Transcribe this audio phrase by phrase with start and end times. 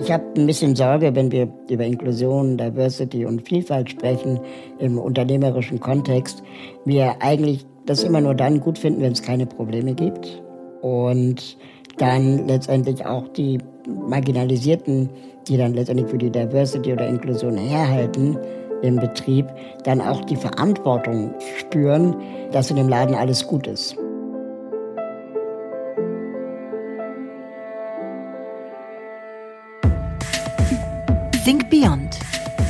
[0.00, 4.38] Ich habe ein bisschen Sorge, wenn wir über Inklusion, Diversity und Vielfalt sprechen
[4.78, 6.42] im unternehmerischen Kontext,
[6.84, 10.40] wir eigentlich das immer nur dann gut finden, wenn es keine Probleme gibt
[10.82, 11.56] und
[11.96, 15.10] dann letztendlich auch die Marginalisierten,
[15.48, 18.38] die dann letztendlich für die Diversity oder Inklusion herhalten
[18.82, 19.46] im Betrieb,
[19.82, 22.14] dann auch die Verantwortung spüren,
[22.52, 23.96] dass in dem Laden alles gut ist.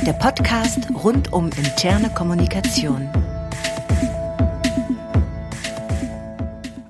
[0.09, 3.07] Der Podcast rund um interne Kommunikation.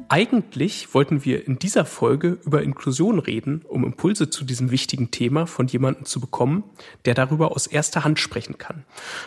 [0.07, 5.47] Eigentlich wollten wir in dieser Folge über Inklusion reden, um Impulse zu diesem wichtigen Thema
[5.47, 6.63] von jemandem zu bekommen,
[7.03, 8.85] der darüber aus erster Hand sprechen kann.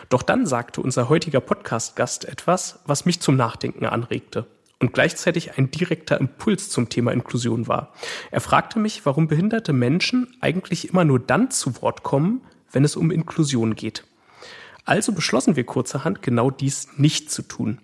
[0.09, 4.47] Doch dann sagte unser heutiger Podcast-Gast etwas, was mich zum Nachdenken anregte
[4.81, 7.93] und gleichzeitig ein direkter Impuls zum Thema Inklusion war.
[8.31, 12.41] Er fragte mich, warum behinderte Menschen eigentlich immer nur dann zu Wort kommen,
[12.73, 14.05] wenn es um Inklusion geht.
[14.84, 17.79] Also beschlossen wir kurzerhand, genau dies nicht zu tun.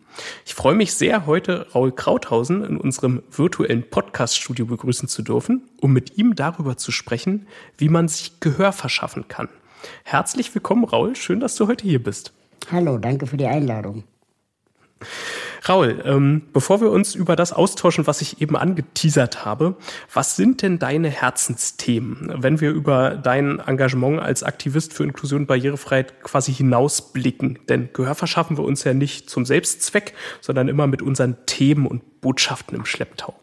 [0.44, 5.92] Ich freue mich sehr, heute Raul Krauthausen in unserem virtuellen Podcast-Studio begrüßen zu dürfen, um
[5.92, 9.48] mit ihm darüber zu sprechen, wie man sich Gehör verschaffen kann.
[10.02, 11.14] Herzlich willkommen, Raul.
[11.14, 12.32] Schön, dass du heute hier bist.
[12.72, 14.02] Hallo, danke für die Einladung.
[15.66, 19.76] Raul, ähm, bevor wir uns über das austauschen, was ich eben angeteasert habe,
[20.12, 25.46] was sind denn deine Herzensthemen, wenn wir über dein Engagement als Aktivist für Inklusion und
[25.46, 27.58] Barrierefreiheit quasi hinausblicken?
[27.68, 32.20] Denn Gehör verschaffen wir uns ja nicht zum Selbstzweck, sondern immer mit unseren Themen und
[32.20, 33.34] Botschaften im Schlepptau.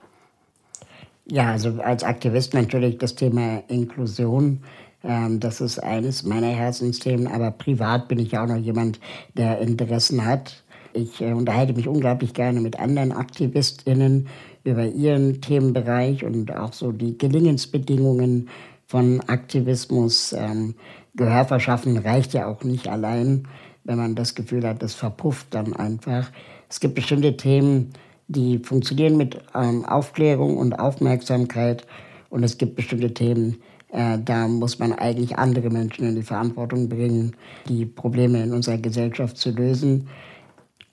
[1.28, 4.62] Ja, also als Aktivist natürlich das Thema Inklusion.
[5.03, 9.00] Ähm, das ist eines meiner Herzensthemen, aber privat bin ich auch noch jemand,
[9.34, 10.64] der Interessen hat
[10.96, 14.28] ich äh, unterhalte mich unglaublich gerne mit anderen AktivistInnen
[14.64, 18.50] über ihren Themenbereich und auch so die Gelingensbedingungen
[18.88, 20.34] von Aktivismus.
[20.34, 20.76] Ähm,
[21.16, 23.48] Gehör verschaffen reicht ja auch nicht allein,
[23.84, 26.32] wenn man das Gefühl hat, das verpufft dann einfach.
[26.70, 27.94] Es gibt bestimmte Themen,
[28.28, 31.86] die funktionieren mit ähm, Aufklärung und Aufmerksamkeit
[32.30, 36.90] und es gibt bestimmte Themen, äh, da muss man eigentlich andere Menschen in die Verantwortung
[36.90, 37.36] bringen,
[37.70, 40.08] die Probleme in unserer Gesellschaft zu lösen.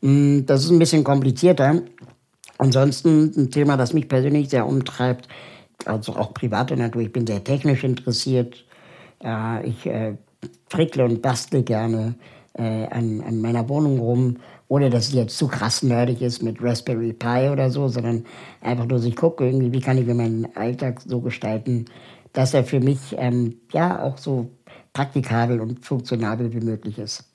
[0.03, 1.83] Hm, das ist ein bisschen komplizierter.
[2.59, 5.29] Ansonsten ein Thema, das mich persönlich sehr umtreibt,
[5.85, 7.03] also auch private Natur.
[7.03, 8.65] Ich bin sehr technisch interessiert.
[9.65, 10.17] Ich äh,
[10.69, 12.15] frickle und bastle gerne
[12.55, 14.37] äh, an, meiner Wohnung rum,
[14.69, 18.25] ohne dass es jetzt zu krass nerdig ist mit Raspberry Pi oder so, sondern
[18.61, 21.87] einfach nur, ich gucke irgendwie, wie kann ich mir meinen Alltag so gestalten,
[22.33, 24.51] dass er für mich ähm, ja auch so
[24.93, 27.31] praktikabel und funktionabel wie möglich ist.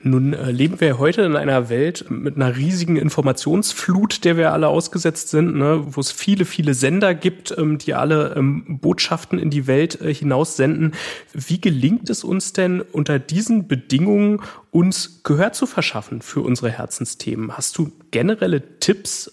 [0.00, 4.68] Nun äh, leben wir heute in einer Welt mit einer riesigen Informationsflut, der wir alle
[4.68, 9.48] ausgesetzt sind, ne, wo es viele, viele Sender gibt, ähm, die alle ähm, Botschaften in
[9.50, 10.92] die Welt äh, hinaus senden.
[11.32, 17.56] Wie gelingt es uns denn unter diesen Bedingungen, uns Gehör zu verschaffen für unsere Herzensthemen?
[17.56, 19.30] Hast du generelle Tipps,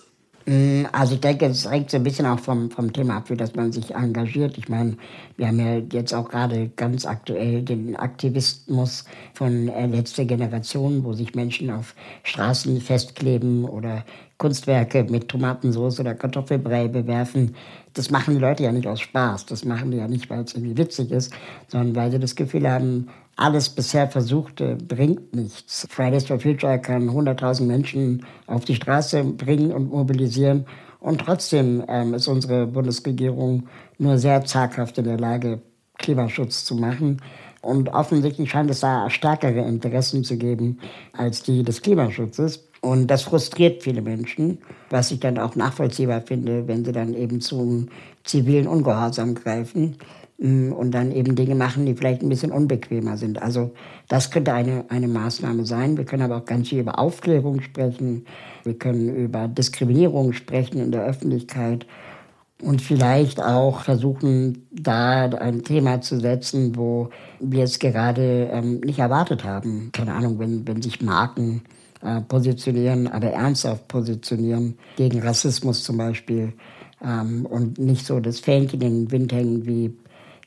[0.91, 3.55] also ich denke, es hängt so ein bisschen auch vom, vom Thema ab, für das
[3.55, 4.57] man sich engagiert.
[4.57, 4.97] Ich meine,
[5.37, 11.13] wir haben ja jetzt auch gerade ganz aktuell den Aktivismus von äh, letzter Generation, wo
[11.13, 14.03] sich Menschen auf Straßen festkleben oder
[14.37, 17.55] Kunstwerke mit Tomatensauce oder Kartoffelbrei bewerfen.
[17.93, 19.45] Das machen die Leute ja nicht aus Spaß.
[19.45, 21.31] Das machen die ja nicht, weil es irgendwie witzig ist,
[21.67, 23.09] sondern weil sie das Gefühl haben,
[23.41, 25.87] alles bisher Versuchte bringt nichts.
[25.89, 30.67] Fridays for Future kann 100.000 Menschen auf die Straße bringen und mobilisieren.
[30.99, 35.59] Und trotzdem ähm, ist unsere Bundesregierung nur sehr zaghaft in der Lage,
[35.97, 37.19] Klimaschutz zu machen.
[37.61, 40.79] Und offensichtlich scheint es da stärkere Interessen zu geben
[41.13, 42.67] als die des Klimaschutzes.
[42.81, 44.59] Und das frustriert viele Menschen,
[44.91, 47.89] was ich dann auch nachvollziehbar finde, wenn sie dann eben zum
[48.23, 49.97] zivilen Ungehorsam greifen.
[50.41, 53.39] Mm, und dann eben Dinge machen, die vielleicht ein bisschen unbequemer sind.
[53.39, 53.73] Also
[54.07, 55.97] das könnte eine, eine Maßnahme sein.
[55.97, 58.25] Wir können aber auch ganz viel über Aufklärung sprechen.
[58.63, 61.85] Wir können über Diskriminierung sprechen in der Öffentlichkeit
[62.59, 67.09] und vielleicht auch versuchen, da ein Thema zu setzen, wo
[67.39, 69.91] wir es gerade ähm, nicht erwartet haben.
[69.91, 71.61] Keine Ahnung, wenn, wenn sich Marken
[72.01, 76.53] äh, positionieren, aber ernsthaft positionieren, gegen Rassismus zum Beispiel
[77.03, 79.93] ähm, und nicht so das Fähnchen in den Wind hängen, wie,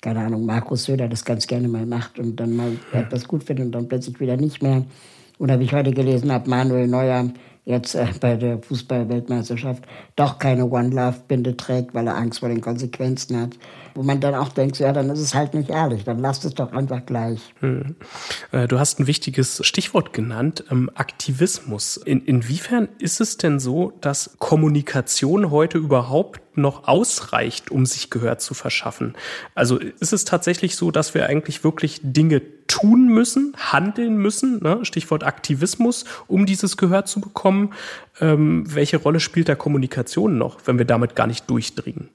[0.05, 3.65] keine Ahnung, Markus Söder das ganz gerne mal macht und dann mal etwas gut findet
[3.65, 4.85] und dann plötzlich wieder nicht mehr.
[5.39, 7.31] Oder wie ich heute gelesen habe, Manuel Neuer
[7.65, 9.85] jetzt äh, bei der Fußball-Weltmeisterschaft
[10.17, 13.51] doch keine One Love-Binde trägt, weil er Angst vor den Konsequenzen hat.
[13.95, 16.55] Wo man dann auch denkt, ja, dann ist es halt nicht ehrlich, dann lasst es
[16.55, 17.55] doch einfach gleich.
[17.61, 17.95] Hm.
[18.51, 21.97] Äh, du hast ein wichtiges Stichwort genannt, ähm, Aktivismus.
[21.97, 28.39] In, inwiefern ist es denn so, dass Kommunikation heute überhaupt noch ausreicht, um sich Gehör
[28.39, 29.15] zu verschaffen?
[29.55, 32.43] Also ist es tatsächlich so, dass wir eigentlich wirklich Dinge
[32.75, 34.81] tun müssen, handeln müssen, ne?
[34.83, 37.73] Stichwort Aktivismus, um dieses Gehör zu bekommen?
[38.21, 42.09] Ähm, welche Rolle spielt da Kommunikation noch, wenn wir damit gar nicht durchdringen?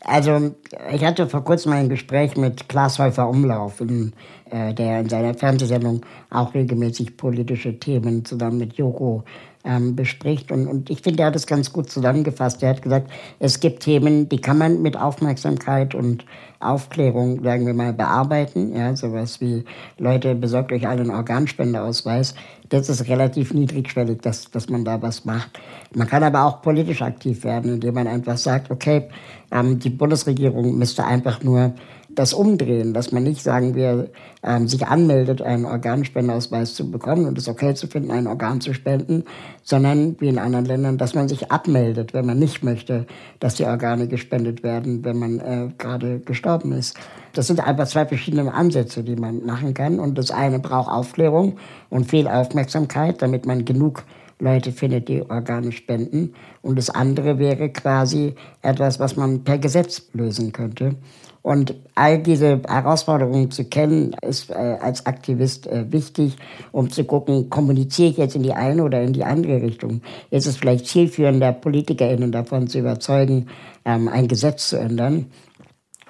[0.00, 0.54] Also
[0.92, 4.12] ich hatte vor kurzem ein Gespräch mit Klaas Häufer Umlauf, in,
[4.50, 9.24] äh, der in seiner Fernsehsendung auch regelmäßig politische Themen zusammen mit Joko
[9.64, 10.50] ähm, bespricht.
[10.50, 12.62] Und, und ich finde, er hat es ganz gut zusammengefasst.
[12.62, 16.24] Er hat gesagt, es gibt Themen, die kann man mit Aufmerksamkeit und
[16.60, 18.74] Aufklärung, sagen wir mal, bearbeiten.
[18.74, 19.64] Ja, sowas wie,
[19.98, 22.34] Leute, besorgt euch einen Organspendeausweis.
[22.68, 25.60] Das ist relativ niedrigschwellig, dass, dass man da was macht.
[25.94, 29.08] Man kann aber auch politisch aktiv werden, indem man einfach sagt, okay,
[29.50, 31.72] die Bundesregierung müsste einfach nur
[32.10, 34.10] das umdrehen, dass man nicht sagen wir
[34.42, 38.74] ähm, sich anmeldet, einen Organspendeausweis zu bekommen und es okay zu finden, ein Organ zu
[38.74, 39.24] spenden,
[39.62, 43.06] sondern wie in anderen Ländern, dass man sich abmeldet, wenn man nicht möchte,
[43.40, 46.96] dass die Organe gespendet werden, wenn man äh, gerade gestorben ist.
[47.34, 50.00] Das sind einfach zwei verschiedene Ansätze, die man machen kann.
[50.00, 51.56] Und das eine braucht Aufklärung
[51.88, 54.04] und viel Aufmerksamkeit, damit man genug
[54.40, 56.34] Leute findet, die Organe spenden.
[56.62, 60.96] Und das andere wäre quasi etwas, was man per Gesetz lösen könnte.
[61.42, 66.36] Und all diese Herausforderungen zu kennen, ist äh, als Aktivist äh, wichtig,
[66.72, 70.02] um zu gucken, kommuniziere ich jetzt in die eine oder in die andere Richtung.
[70.30, 73.46] Ist es vielleicht zielführender, PolitikerInnen davon zu überzeugen,
[73.84, 75.26] ähm, ein Gesetz zu ändern?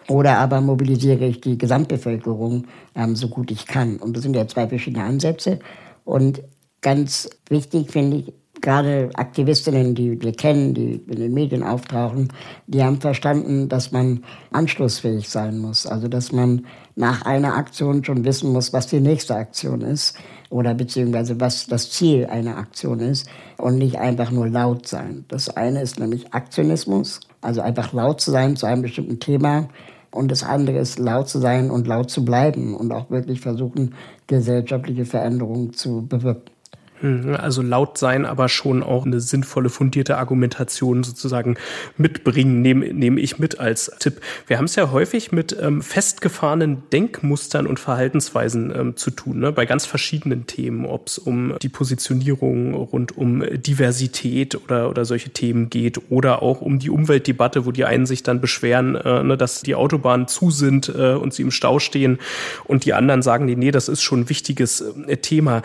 [0.08, 3.98] Oder aber mobilisiere ich die Gesamtbevölkerung ähm, so gut ich kann?
[3.98, 5.58] Und das sind ja zwei verschiedene Ansätze.
[6.04, 6.42] Und
[6.80, 12.28] ganz wichtig finde ich, gerade Aktivistinnen, die wir kennen, die in den Medien auftauchen,
[12.66, 15.86] die haben verstanden, dass man anschlussfähig sein muss.
[15.86, 16.66] Also dass man
[16.96, 20.16] nach einer Aktion schon wissen muss, was die nächste Aktion ist
[20.50, 23.28] oder beziehungsweise was das Ziel einer Aktion ist
[23.58, 25.24] und nicht einfach nur laut sein.
[25.28, 29.68] Das eine ist nämlich Aktionismus, also einfach laut zu sein zu einem bestimmten Thema.
[30.10, 33.94] Und das andere ist laut zu sein und laut zu bleiben und auch wirklich versuchen,
[34.26, 36.57] gesellschaftliche Veränderungen zu bewirken.
[37.00, 41.56] Hm, also laut sein, aber schon auch eine sinnvolle, fundierte Argumentation sozusagen
[41.96, 44.20] mitbringen, nehme nehm ich mit als Tipp.
[44.46, 49.52] Wir haben es ja häufig mit ähm, festgefahrenen Denkmustern und Verhaltensweisen ähm, zu tun, ne?
[49.52, 55.30] bei ganz verschiedenen Themen, ob es um die Positionierung rund um Diversität oder, oder solche
[55.30, 59.36] Themen geht oder auch um die Umweltdebatte, wo die einen sich dann beschweren, äh, ne,
[59.36, 62.18] dass die Autobahnen zu sind äh, und sie im Stau stehen
[62.64, 65.62] und die anderen sagen, nee, nee, das ist schon ein wichtiges äh, Thema.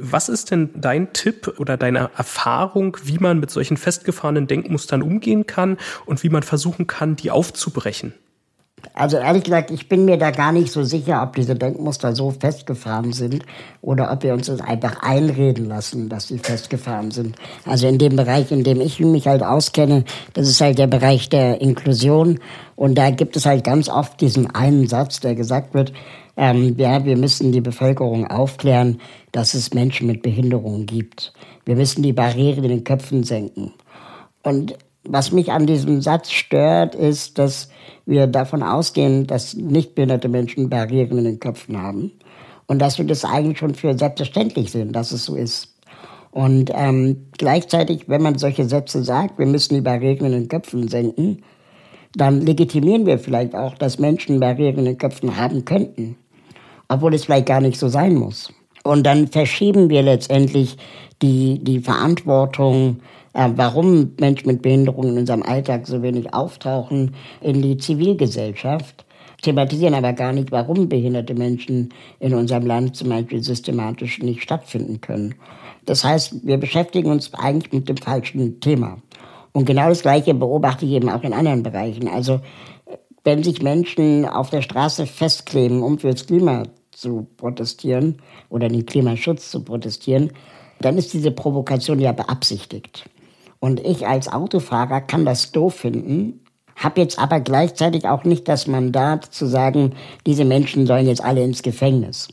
[0.00, 5.46] Was ist denn dein Tipp oder deine Erfahrung, wie man mit solchen festgefahrenen Denkmustern umgehen
[5.46, 8.14] kann und wie man versuchen kann, die aufzubrechen?
[8.94, 12.30] Also ehrlich gesagt, ich bin mir da gar nicht so sicher, ob diese Denkmuster so
[12.30, 13.44] festgefahren sind
[13.80, 17.36] oder ob wir uns das einfach einreden lassen, dass sie festgefahren sind.
[17.64, 21.28] Also in dem Bereich, in dem ich mich halt auskenne, das ist halt der Bereich
[21.28, 22.38] der Inklusion.
[22.74, 25.92] Und da gibt es halt ganz oft diesen einen Satz, der gesagt wird,
[26.36, 29.00] ähm, ja, wir müssen die Bevölkerung aufklären,
[29.32, 31.32] dass es Menschen mit Behinderungen gibt.
[31.64, 33.72] Wir müssen die Barrieren in den Köpfen senken.
[34.42, 37.70] Und was mich an diesem Satz stört, ist, dass
[38.04, 42.12] wir davon ausgehen, dass nicht behinderte Menschen Barrieren in den Köpfen haben
[42.66, 45.74] und dass wir das eigentlich schon für selbstverständlich sehen, dass es so ist.
[46.32, 50.88] Und ähm, gleichzeitig, wenn man solche Sätze sagt, wir müssen die Barrieren in den Köpfen
[50.88, 51.42] senken,
[52.14, 56.16] dann legitimieren wir vielleicht auch, dass Menschen Barrieren in den Köpfen haben könnten
[56.88, 58.52] obwohl es vielleicht gar nicht so sein muss.
[58.84, 60.76] Und dann verschieben wir letztendlich
[61.22, 63.00] die, die Verantwortung,
[63.32, 69.04] äh, warum Menschen mit Behinderungen in unserem Alltag so wenig auftauchen, in die Zivilgesellschaft,
[69.42, 71.90] thematisieren aber gar nicht, warum behinderte Menschen
[72.20, 75.34] in unserem Land zum Beispiel systematisch nicht stattfinden können.
[75.84, 78.98] Das heißt, wir beschäftigen uns eigentlich mit dem falschen Thema.
[79.52, 82.08] Und genau das Gleiche beobachte ich eben auch in anderen Bereichen.
[82.08, 82.40] Also
[83.26, 89.50] wenn sich Menschen auf der Straße festkleben, um fürs Klima zu protestieren oder den Klimaschutz
[89.50, 90.30] zu protestieren,
[90.80, 93.10] dann ist diese Provokation ja beabsichtigt.
[93.58, 96.44] Und ich als Autofahrer kann das doof finden,
[96.76, 101.42] habe jetzt aber gleichzeitig auch nicht das Mandat zu sagen, diese Menschen sollen jetzt alle
[101.42, 102.28] ins Gefängnis.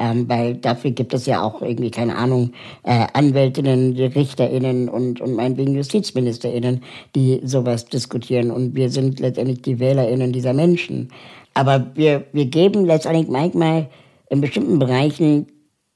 [0.00, 2.52] Ähm, weil dafür gibt es ja auch irgendwie, keine Ahnung,
[2.84, 6.82] äh, Anwältinnen, RichterInnen und, und meinetwegen JustizministerInnen,
[7.16, 8.52] die sowas diskutieren.
[8.52, 11.10] Und wir sind letztendlich die WählerInnen dieser Menschen.
[11.54, 13.88] Aber wir, wir geben letztendlich manchmal
[14.30, 15.46] in bestimmten Bereichen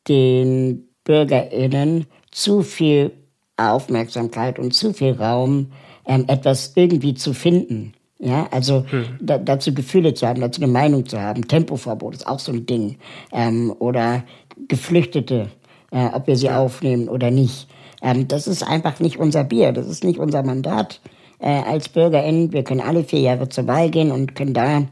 [0.09, 3.13] den BürgerInnen zu viel
[3.57, 5.73] Aufmerksamkeit und zu viel Raum,
[6.07, 7.95] ähm, etwas irgendwie zu finden.
[8.25, 9.05] Ja, also hm.
[9.21, 11.49] da, dazu Gefühle zu haben, dazu eine Meinung zu haben.
[11.49, 12.99] Tempoverbot ist auch so ein Ding.
[13.33, 14.23] Ähm, oder
[14.69, 15.49] Geflüchtete,
[15.91, 16.61] äh, ob wir sie ja.
[16.61, 17.67] aufnehmen oder nicht.
[18.01, 21.01] Ähm, das ist einfach nicht unser Bier, das ist nicht unser Mandat
[21.41, 22.53] äh, als BürgerInnen.
[22.53, 24.85] Wir können alle vier Jahre zur Wahl gehen und können da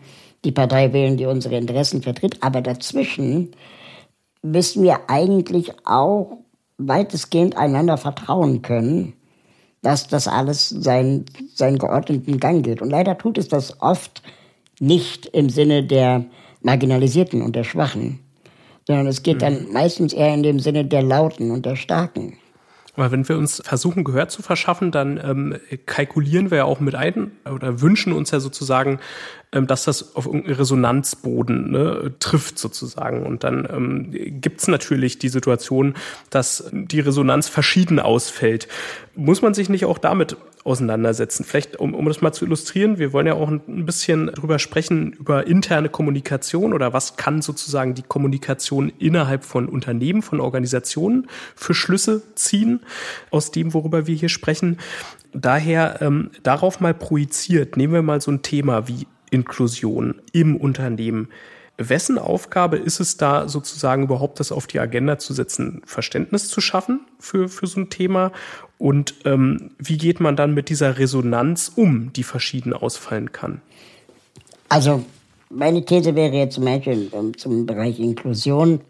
[0.45, 2.43] die Partei wählen, die unsere Interessen vertritt.
[2.43, 3.53] Aber dazwischen
[4.43, 6.39] müssen wir eigentlich auch
[6.79, 9.13] weitestgehend einander vertrauen können
[9.83, 12.83] dass das alles seinen, seinen geordneten Gang geht.
[12.83, 14.23] Und leider tut es das oft
[14.79, 16.25] nicht im Sinne der
[16.63, 18.21] Marginalisierten und der Schwachen,
[18.87, 19.73] sondern es geht dann mhm.
[19.73, 22.39] meistens eher in dem Sinne der Lauten und der Starken.
[22.97, 25.57] Aber wenn wir uns versuchen, Gehör zu verschaffen, dann ähm,
[25.87, 28.99] kalkulieren wir ja auch mit ein oder wünschen uns ja sozusagen
[29.53, 33.27] dass das auf irgendeinen Resonanzboden ne, trifft sozusagen.
[33.27, 35.95] Und dann ähm, gibt es natürlich die Situation,
[36.31, 38.69] dass die Resonanz verschieden ausfällt.
[39.17, 41.45] Muss man sich nicht auch damit auseinandersetzen.
[41.45, 45.13] Vielleicht, um, um das mal zu illustrieren, wir wollen ja auch ein bisschen drüber sprechen,
[45.15, 51.75] über interne Kommunikation oder was kann sozusagen die Kommunikation innerhalb von Unternehmen, von Organisationen für
[51.75, 52.81] Schlüsse ziehen
[53.31, 54.79] aus dem, worüber wir hier sprechen.
[55.33, 61.29] Daher ähm, darauf mal projiziert, nehmen wir mal so ein Thema wie Inklusion im Unternehmen.
[61.77, 66.61] Wessen Aufgabe ist es da sozusagen überhaupt, das auf die Agenda zu setzen, Verständnis zu
[66.61, 68.33] schaffen für, für so ein Thema?
[68.79, 73.63] Und ähm, wie geht man dann mit dieser Resonanz um, die verschieden ausfallen kann?
[74.69, 75.05] Also
[75.49, 78.81] meine These wäre jetzt zum Beispiel ähm, zum Bereich Inklusion,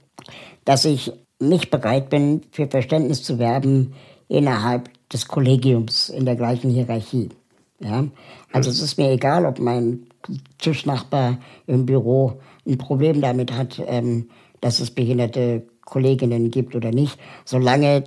[0.64, 3.94] dass ich nicht bereit bin, für Verständnis zu werben
[4.28, 7.30] innerhalb des Kollegiums in der gleichen Hierarchie.
[7.80, 8.06] Ja?
[8.52, 10.06] Also es ist mir egal, ob mein
[10.58, 14.28] Tischnachbar im Büro ein Problem damit hat, ähm,
[14.60, 17.18] dass es behinderte Kolleginnen gibt oder nicht.
[17.44, 18.04] Solange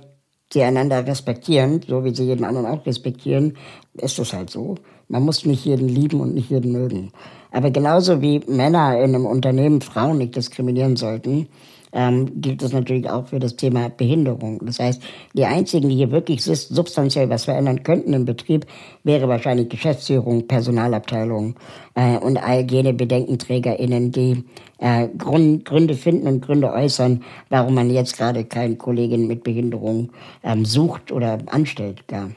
[0.52, 3.56] sie einander respektieren, so wie sie jeden anderen auch respektieren,
[3.94, 4.76] ist es halt so.
[5.08, 7.12] Man muss nicht jeden lieben und nicht jeden mögen.
[7.50, 11.48] Aber genauso wie Männer in einem Unternehmen Frauen nicht diskriminieren sollten,
[11.94, 14.60] ähm, gilt das natürlich auch für das Thema Behinderung.
[14.66, 18.66] Das heißt, die einzigen, die hier wirklich substanziell was verändern könnten im Betrieb,
[19.04, 21.54] wäre wahrscheinlich Geschäftsführung, Personalabteilung
[21.94, 24.44] äh, und all jene BedenkenträgerInnen, die
[24.78, 30.10] äh, Grund, Gründe finden und Gründe äußern, warum man jetzt gerade keine Kollegin mit Behinderung
[30.42, 32.30] ähm, sucht oder anstellt gar.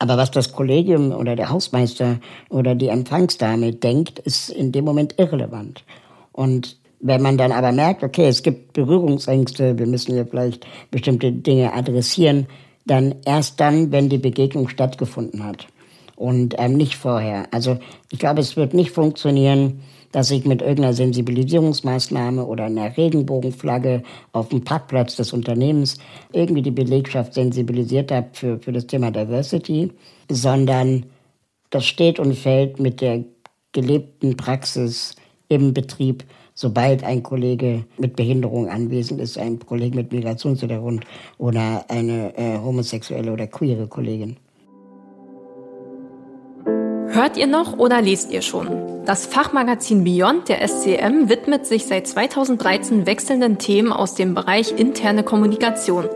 [0.00, 5.18] Aber was das Kollegium oder der Hausmeister oder die Empfangsdame denkt, ist in dem Moment
[5.18, 5.84] irrelevant.
[6.30, 11.32] Und wenn man dann aber merkt, okay, es gibt Berührungsängste, wir müssen hier vielleicht bestimmte
[11.32, 12.46] Dinge adressieren,
[12.86, 15.66] dann erst dann, wenn die Begegnung stattgefunden hat
[16.16, 17.46] und ähm, nicht vorher.
[17.52, 17.78] Also
[18.10, 24.02] ich glaube, es wird nicht funktionieren, dass ich mit irgendeiner Sensibilisierungsmaßnahme oder einer Regenbogenflagge
[24.32, 25.98] auf dem Parkplatz des Unternehmens
[26.32, 29.92] irgendwie die Belegschaft sensibilisiert habe für, für das Thema Diversity,
[30.30, 31.06] sondern
[31.70, 33.24] das steht und fällt mit der
[33.72, 35.14] gelebten Praxis
[35.48, 36.24] im Betrieb
[36.58, 41.04] sobald ein Kollege mit Behinderung anwesend ist, ein Kollege mit Migrationshintergrund
[41.38, 44.38] oder eine äh, homosexuelle oder queere Kollegin.
[47.10, 49.04] Hört ihr noch oder lest ihr schon?
[49.04, 55.22] Das Fachmagazin Beyond der SCM widmet sich seit 2013 wechselnden Themen aus dem Bereich interne
[55.22, 56.06] Kommunikation.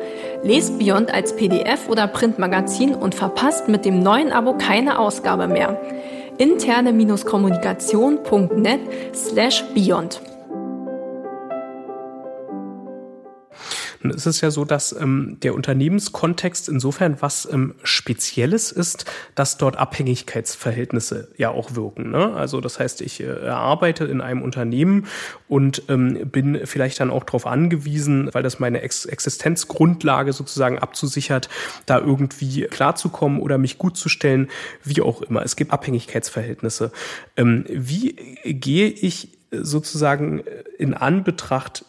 [0.42, 5.80] Lest Beyond als PDF oder Printmagazin und verpasst mit dem neuen Abo keine Ausgabe mehr.
[6.38, 8.80] interne-kommunikation.net
[9.14, 10.31] slash beyond.
[14.10, 19.04] Ist es ja so, dass ähm, der Unternehmenskontext insofern was ähm, Spezielles ist,
[19.34, 22.10] dass dort Abhängigkeitsverhältnisse ja auch wirken.
[22.10, 22.32] Ne?
[22.34, 25.06] Also das heißt, ich äh, arbeite in einem Unternehmen
[25.48, 31.48] und ähm, bin vielleicht dann auch darauf angewiesen, weil das meine Ex Existenzgrundlage sozusagen abzusichert,
[31.86, 34.48] da irgendwie klarzukommen oder mich gut zu stellen,
[34.84, 35.42] wie auch immer.
[35.42, 36.92] Es gibt Abhängigkeitsverhältnisse.
[37.36, 40.42] Ähm, wie gehe ich sozusagen
[40.78, 41.84] in Anbetracht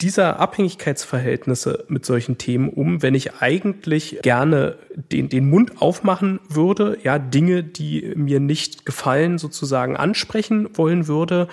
[0.00, 6.98] dieser Abhängigkeitsverhältnisse mit solchen Themen um, wenn ich eigentlich gerne den, den Mund aufmachen würde,
[7.02, 11.48] ja, Dinge, die mir nicht gefallen, sozusagen ansprechen wollen würde,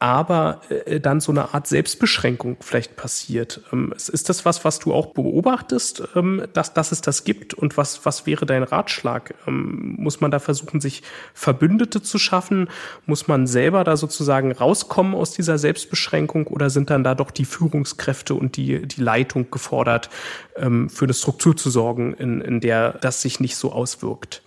[0.00, 3.62] aber äh, dann so eine Art Selbstbeschränkung vielleicht passiert.
[3.72, 7.54] Ähm, ist das was, was du auch beobachtest, ähm, dass, dass es das gibt?
[7.54, 9.34] Und was, was wäre dein Ratschlag?
[9.46, 11.02] Ähm, muss man da versuchen, sich
[11.34, 12.68] Verbündete zu schaffen?
[13.06, 16.46] Muss man selber da sozusagen rauskommen aus dieser Selbstbeschränkung?
[16.46, 20.10] Oder sind dann da doch die Führungskräfte und die, die Leitung gefordert,
[20.56, 24.42] ähm, für eine Struktur zu sorgen, in, in der das sich nicht so auswirkt?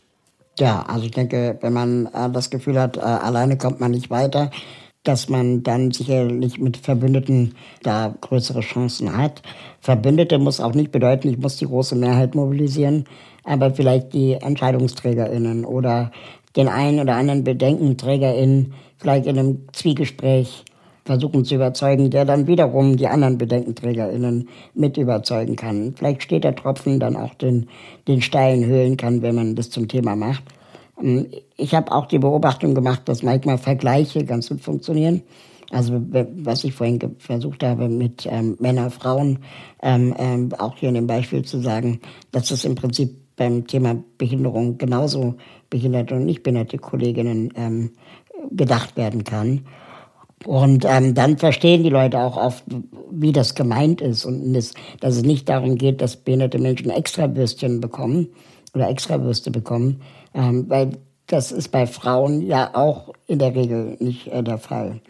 [0.59, 4.09] Ja, also ich denke, wenn man äh, das Gefühl hat, äh, alleine kommt man nicht
[4.09, 4.51] weiter,
[5.03, 9.41] dass man dann sicherlich mit Verbündeten da größere Chancen hat.
[9.79, 13.05] Verbündete muss auch nicht bedeuten, ich muss die große Mehrheit mobilisieren,
[13.43, 16.11] aber vielleicht die EntscheidungsträgerInnen oder
[16.55, 20.65] den einen oder anderen BedenkenträgerInnen vielleicht in einem Zwiegespräch
[21.05, 25.95] versuchen zu überzeugen, der dann wiederum die anderen BedenkenträgerInnen mit überzeugen kann.
[25.97, 27.67] Vielleicht steht der Tropfen dann auch den,
[28.07, 30.43] den Stein höhlen kann, wenn man das zum Thema macht.
[31.01, 31.27] Ähm,
[31.57, 35.21] ich habe auch die Beobachtung gemacht, dass manchmal Vergleiche ganz gut funktionieren.
[35.71, 36.01] Also
[36.43, 39.39] was ich vorhin versucht habe mit ähm, Männer, Frauen,
[39.81, 43.95] ähm, ähm, auch hier in dem Beispiel zu sagen, dass es im Prinzip beim Thema
[44.17, 45.35] Behinderung genauso
[45.69, 47.91] behinderte und nicht behinderte Kolleginnen ähm,
[48.51, 49.61] gedacht werden kann.
[50.45, 52.63] Und ähm, dann verstehen die Leute auch oft,
[53.11, 57.79] wie das gemeint ist und das, dass es nicht darum geht, dass behinderte Menschen Extrabürstchen
[57.79, 58.27] bekommen
[58.73, 60.01] oder Extrawürste bekommen,
[60.33, 60.91] ähm, weil
[61.27, 65.01] das ist bei Frauen ja auch in der Regel nicht äh, der Fall.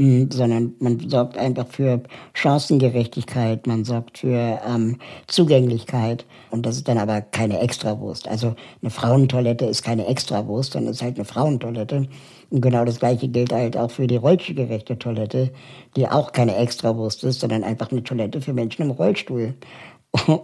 [0.00, 4.96] Mhm, sondern man sorgt einfach für Chancengerechtigkeit, man sorgt für ähm,
[5.26, 8.26] Zugänglichkeit und das ist dann aber keine Extrawurst.
[8.26, 12.08] Also eine Frauentoilette ist keine Extrawurst, sondern ist halt eine Frauentoilette.
[12.48, 15.52] Und genau das gleiche gilt halt auch für die rollstuhlgerechte Toilette,
[15.96, 19.54] die auch keine Extrawurst ist, sondern einfach eine Toilette für Menschen im Rollstuhl.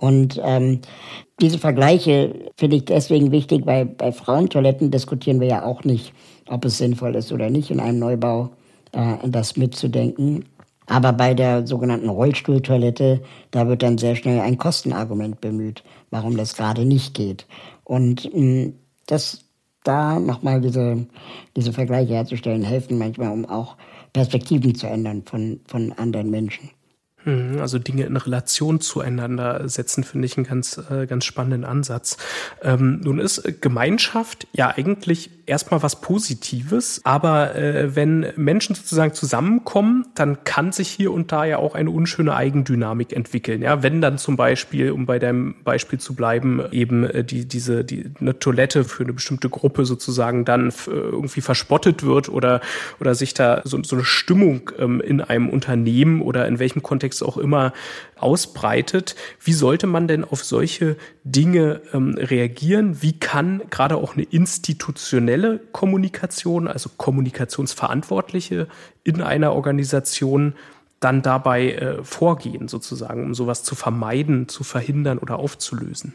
[0.00, 0.80] Und ähm,
[1.40, 6.12] diese Vergleiche finde ich deswegen wichtig, weil bei Frauentoiletten diskutieren wir ja auch nicht,
[6.49, 8.50] ob es sinnvoll ist oder nicht, in einem Neubau
[8.92, 10.44] äh, das mitzudenken.
[10.87, 16.54] Aber bei der sogenannten Rollstuhltoilette, da wird dann sehr schnell ein Kostenargument bemüht, warum das
[16.54, 17.46] gerade nicht geht.
[17.82, 18.75] Und mh, mm,
[19.06, 19.46] das
[19.82, 21.06] da nochmal diese,
[21.56, 23.76] diese Vergleiche herzustellen, helfen manchmal, um auch
[24.12, 26.70] Perspektiven zu ändern von, von anderen Menschen.
[27.26, 32.16] Mhm, also Dinge in Relation zueinander setzen, finde ich einen ganz, äh, ganz spannenden Ansatz.
[32.62, 40.06] Ähm, nun ist Gemeinschaft ja eigentlich erstmal was Positives, aber äh, wenn Menschen sozusagen zusammenkommen,
[40.14, 43.62] dann kann sich hier und da ja auch eine unschöne Eigendynamik entwickeln.
[43.62, 47.84] Ja, wenn dann zum Beispiel, um bei deinem Beispiel zu bleiben, eben äh, die, diese,
[47.84, 52.60] die, eine Toilette für eine bestimmte Gruppe sozusagen dann äh, irgendwie verspottet wird oder,
[53.00, 57.16] oder sich da so, so eine Stimmung ähm, in einem Unternehmen oder in welchem Kontext
[57.23, 57.73] auch immer
[58.19, 59.17] ausbreitet.
[59.43, 63.02] Wie sollte man denn auf solche Dinge ähm, reagieren?
[63.02, 68.69] Wie kann gerade auch eine institutionelle Kommunikation, also Kommunikationsverantwortliche
[69.05, 70.55] in einer Organisation
[71.00, 76.15] dann dabei äh, vorgehen, sozusagen, um sowas zu vermeiden, zu verhindern oder aufzulösen?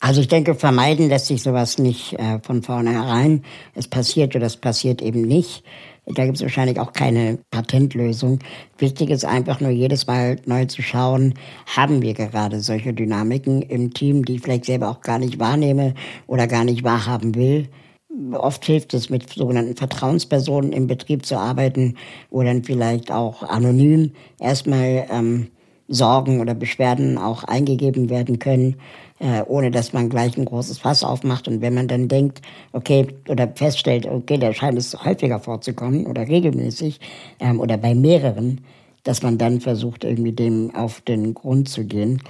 [0.00, 3.44] Also ich denke, vermeiden lässt sich sowas nicht äh, von vornherein.
[3.74, 5.64] Es passiert oder es passiert eben nicht.
[6.14, 8.38] Da gibt es wahrscheinlich auch keine Patentlösung.
[8.78, 11.34] Wichtig ist einfach nur jedes Mal neu zu schauen,
[11.66, 15.94] haben wir gerade solche Dynamiken im Team, die ich vielleicht selber auch gar nicht wahrnehme
[16.28, 17.68] oder gar nicht wahrhaben will.
[18.32, 21.96] Oft hilft es, mit sogenannten Vertrauenspersonen im Betrieb zu arbeiten
[22.30, 25.48] oder dann vielleicht auch anonym erstmal ähm,
[25.88, 28.76] Sorgen oder Beschwerden auch eingegeben werden können
[29.18, 31.48] äh, ohne dass man gleich ein großes Fass aufmacht.
[31.48, 36.28] Und wenn man dann denkt, okay, oder feststellt, okay, da scheint es häufiger vorzukommen oder
[36.28, 37.00] regelmäßig
[37.40, 38.60] ähm, oder bei mehreren,
[39.04, 42.20] dass man dann versucht, irgendwie dem auf den Grund zu gehen.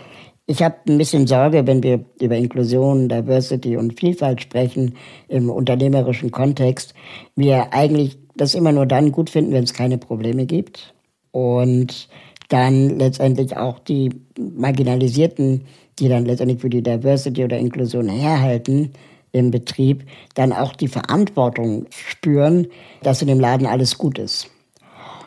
[0.46, 4.94] Ich habe ein bisschen Sorge, wenn wir über Inklusion, Diversity und Vielfalt sprechen
[5.26, 6.94] im unternehmerischen Kontext,
[7.34, 10.94] wir eigentlich das immer nur dann gut finden, wenn es keine Probleme gibt
[11.32, 12.08] und
[12.48, 15.62] dann letztendlich auch die marginalisierten
[15.98, 18.92] die dann letztendlich für die Diversity oder Inklusion herhalten
[19.32, 20.04] im Betrieb,
[20.34, 22.68] dann auch die Verantwortung spüren,
[23.02, 24.48] dass in dem Laden alles gut ist.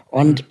[0.09, 0.45] Und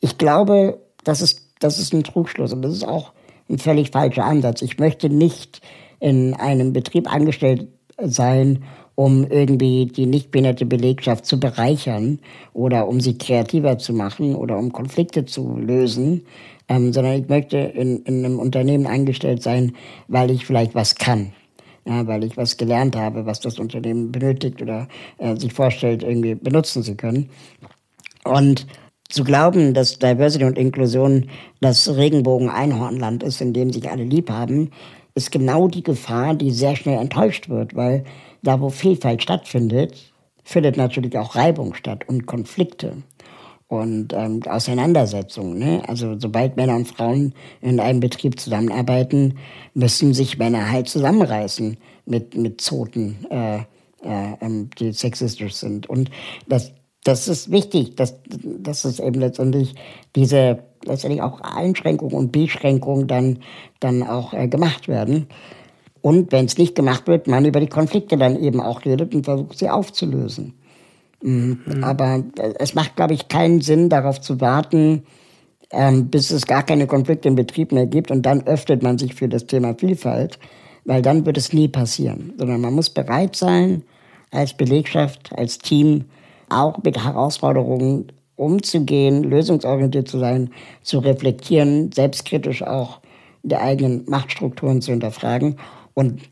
[0.00, 3.12] ich glaube, das ist, das ist ein Trugschluss und das ist auch
[3.48, 4.62] ein völlig falscher Ansatz.
[4.62, 5.60] Ich möchte nicht
[5.98, 7.68] in einem Betrieb angestellt
[8.00, 12.18] sein, um irgendwie die nicht behinderte Belegschaft zu bereichern
[12.52, 16.26] oder um sie kreativer zu machen oder um Konflikte zu lösen,
[16.70, 19.72] ähm, sondern ich möchte in, in einem Unternehmen eingestellt sein,
[20.08, 21.32] weil ich vielleicht was kann.
[21.84, 24.86] Ja, weil ich was gelernt habe, was das Unternehmen benötigt oder
[25.18, 27.30] äh, sich vorstellt, irgendwie benutzen zu können.
[28.22, 28.66] Und
[29.08, 31.30] zu glauben, dass Diversity und Inklusion
[31.60, 34.70] das Regenbogen-Einhornland ist, in dem sich alle lieb haben,
[35.14, 38.04] ist genau die Gefahr, die sehr schnell enttäuscht wird, weil
[38.42, 40.12] da, wo Vielfalt stattfindet,
[40.44, 42.98] findet natürlich auch Reibung statt und Konflikte.
[43.70, 45.56] Und ähm, Auseinandersetzungen.
[45.56, 45.82] Ne?
[45.86, 49.38] Also sobald Männer und Frauen in einem Betrieb zusammenarbeiten,
[49.74, 55.88] müssen sich Männer halt zusammenreißen mit, mit Zoten, äh, äh, ähm, die sexistisch sind.
[55.88, 56.10] Und
[56.48, 56.72] das,
[57.04, 59.76] das ist wichtig, dass, dass es eben letztendlich
[60.16, 63.38] diese letztendlich auch Einschränkungen und Beschränkungen dann,
[63.78, 65.28] dann auch äh, gemacht werden.
[66.00, 69.26] Und wenn es nicht gemacht wird, man über die Konflikte dann eben auch redet und
[69.26, 70.54] versucht, sie aufzulösen.
[71.22, 71.82] Mhm.
[71.82, 75.04] Aber äh, es macht, glaube ich, keinen Sinn, darauf zu warten,
[75.70, 79.14] ähm, bis es gar keine Konflikte im Betrieb mehr gibt und dann öffnet man sich
[79.14, 80.38] für das Thema Vielfalt,
[80.84, 82.32] weil dann wird es nie passieren.
[82.38, 83.82] Sondern man muss bereit sein,
[84.30, 86.06] als Belegschaft, als Team
[86.48, 90.50] auch mit Herausforderungen umzugehen, lösungsorientiert zu sein,
[90.82, 93.00] zu reflektieren, selbstkritisch auch
[93.42, 95.56] die eigenen Machtstrukturen zu hinterfragen.
[95.94, 96.22] Und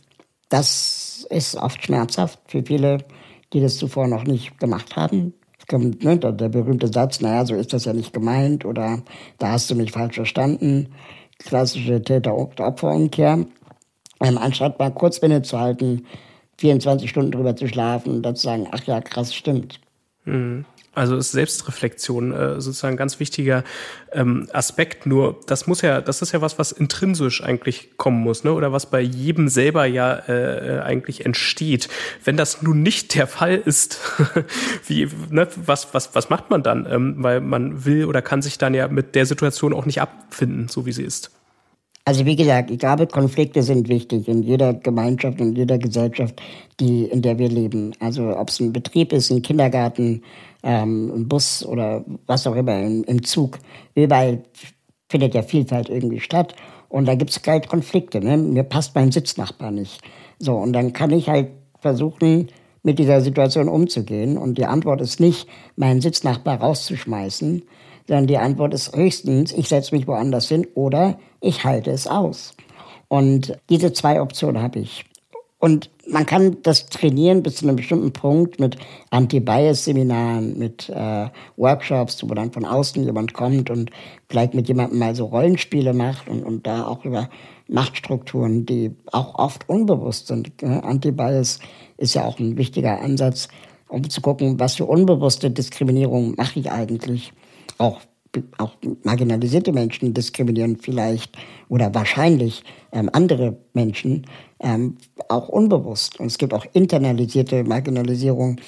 [0.48, 2.98] das ist oft schmerzhaft für viele
[3.52, 5.34] die das zuvor noch nicht gemacht haben.
[5.58, 9.02] Es kommt ne, der, der berühmte Satz, naja, so ist das ja nicht gemeint oder
[9.38, 10.88] da hast du mich falsch verstanden.
[11.38, 13.46] Klassische Täter-Opfer-Umkehr.
[14.20, 16.06] Ähm, anstatt mal kurz innezuhalten,
[16.58, 19.80] 24 Stunden drüber zu schlafen und dann zu sagen, ach ja, krass, stimmt.
[20.24, 20.64] Mhm.
[20.98, 23.62] Also ist Selbstreflexion äh, sozusagen ein ganz wichtiger
[24.12, 25.06] ähm, Aspekt.
[25.06, 28.52] Nur das muss ja, das ist ja was, was intrinsisch eigentlich kommen muss, ne?
[28.52, 31.88] Oder was bei jedem selber ja äh, eigentlich entsteht.
[32.24, 34.00] Wenn das nun nicht der Fall ist,
[34.86, 36.86] wie, ne, was, was, was macht man dann?
[36.90, 40.66] Ähm, weil man will oder kann sich dann ja mit der Situation auch nicht abfinden,
[40.68, 41.30] so wie sie ist.
[42.08, 46.40] Also wie gesagt, ich glaube, Konflikte sind wichtig in jeder Gemeinschaft, in jeder Gesellschaft,
[46.80, 47.92] die, in der wir leben.
[48.00, 50.22] Also ob es ein Betrieb ist, ein Kindergarten,
[50.62, 53.58] ähm, im Bus oder was auch immer, im, im Zug.
[53.94, 54.42] Überall
[55.08, 56.54] findet ja Vielfalt irgendwie statt.
[56.88, 58.20] Und da gibt es gleich Konflikte.
[58.20, 58.36] Ne?
[58.36, 60.00] Mir passt mein Sitznachbar nicht.
[60.38, 61.48] So, und dann kann ich halt
[61.80, 62.48] versuchen,
[62.82, 64.38] mit dieser Situation umzugehen.
[64.38, 67.62] Und die Antwort ist nicht, meinen Sitznachbar rauszuschmeißen,
[68.06, 72.54] sondern die Antwort ist höchstens, ich setze mich woanders hin oder ich halte es aus.
[73.08, 75.04] Und diese zwei Optionen habe ich.
[75.58, 78.76] Und man kann das trainieren bis zu einem bestimmten Punkt mit
[79.10, 83.90] Anti-Bias-Seminaren, mit äh, Workshops, wo dann von außen jemand kommt und
[84.28, 87.28] vielleicht mit jemandem mal so Rollenspiele macht und, und da auch über
[87.68, 90.62] Machtstrukturen, die auch oft unbewusst sind.
[90.62, 90.82] Ne?
[90.82, 91.58] Anti-Bias
[91.98, 93.48] ist ja auch ein wichtiger Ansatz,
[93.88, 97.32] um zu gucken, was für unbewusste Diskriminierung mache ich eigentlich.
[97.76, 98.00] Auch
[98.58, 101.36] auch marginalisierte Menschen diskriminieren vielleicht
[101.68, 102.62] oder wahrscheinlich
[102.92, 104.26] ähm, andere Menschen
[104.60, 104.96] ähm,
[105.28, 106.20] auch unbewusst.
[106.20, 108.60] Und es gibt auch internalisierte Marginalisierung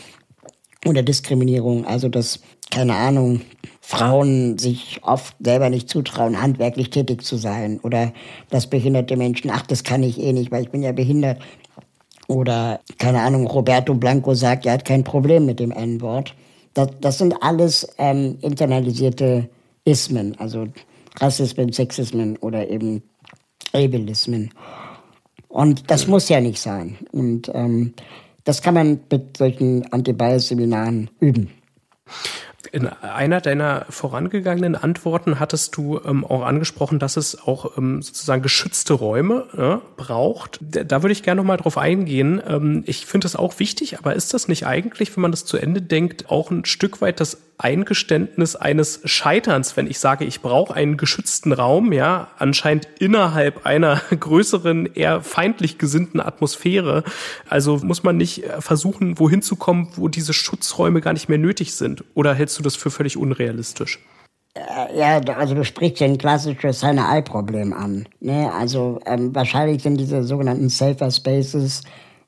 [0.87, 3.43] oder Diskriminierung, also dass, keine Ahnung,
[3.81, 8.13] Frauen sich oft selber nicht zutrauen, handwerklich tätig zu sein oder
[8.49, 11.41] dass behinderte Menschen, ach, das kann ich eh nicht, weil ich bin ja behindert.
[12.29, 16.35] Oder, keine Ahnung, Roberto Blanco sagt, er hat kein Problem mit dem N-Wort.
[16.75, 19.49] Das, das sind alles ähm, internalisierte
[19.85, 20.67] Ismen, also
[21.19, 23.03] Rassismen, Sexismen oder eben
[23.73, 24.51] Ableismen.
[25.49, 26.97] Und das muss ja nicht sein.
[27.11, 27.95] Und ähm,
[28.45, 31.51] das kann man mit solchen Anti-Bias-Seminaren üben.
[32.73, 38.43] In einer deiner vorangegangenen Antworten hattest du ähm, auch angesprochen, dass es auch ähm, sozusagen
[38.43, 40.59] geschützte Räume ja, braucht.
[40.61, 42.41] Da, würde ich gerne noch mal drauf eingehen.
[42.47, 45.57] Ähm, ich finde das auch wichtig, aber ist das nicht eigentlich, wenn man das zu
[45.57, 50.75] Ende denkt, auch ein Stück weit das Eingeständnis eines Scheiterns, wenn ich sage, ich brauche
[50.75, 57.05] einen geschützten Raum, ja, anscheinend innerhalb einer größeren, eher feindlich gesinnten Atmosphäre.
[57.49, 61.75] Also muss man nicht versuchen, wohin zu kommen, wo diese Schutzräume gar nicht mehr nötig
[61.75, 62.05] sind?
[62.15, 64.01] Oder hältst du das für völlig unrealistisch?
[64.55, 68.09] Äh, ja, also du sprichst ja ein klassisches Henne-Ei-Problem an.
[68.21, 68.51] Ne?
[68.53, 71.83] Also ähm, wahrscheinlich sind diese sogenannten Safer Spaces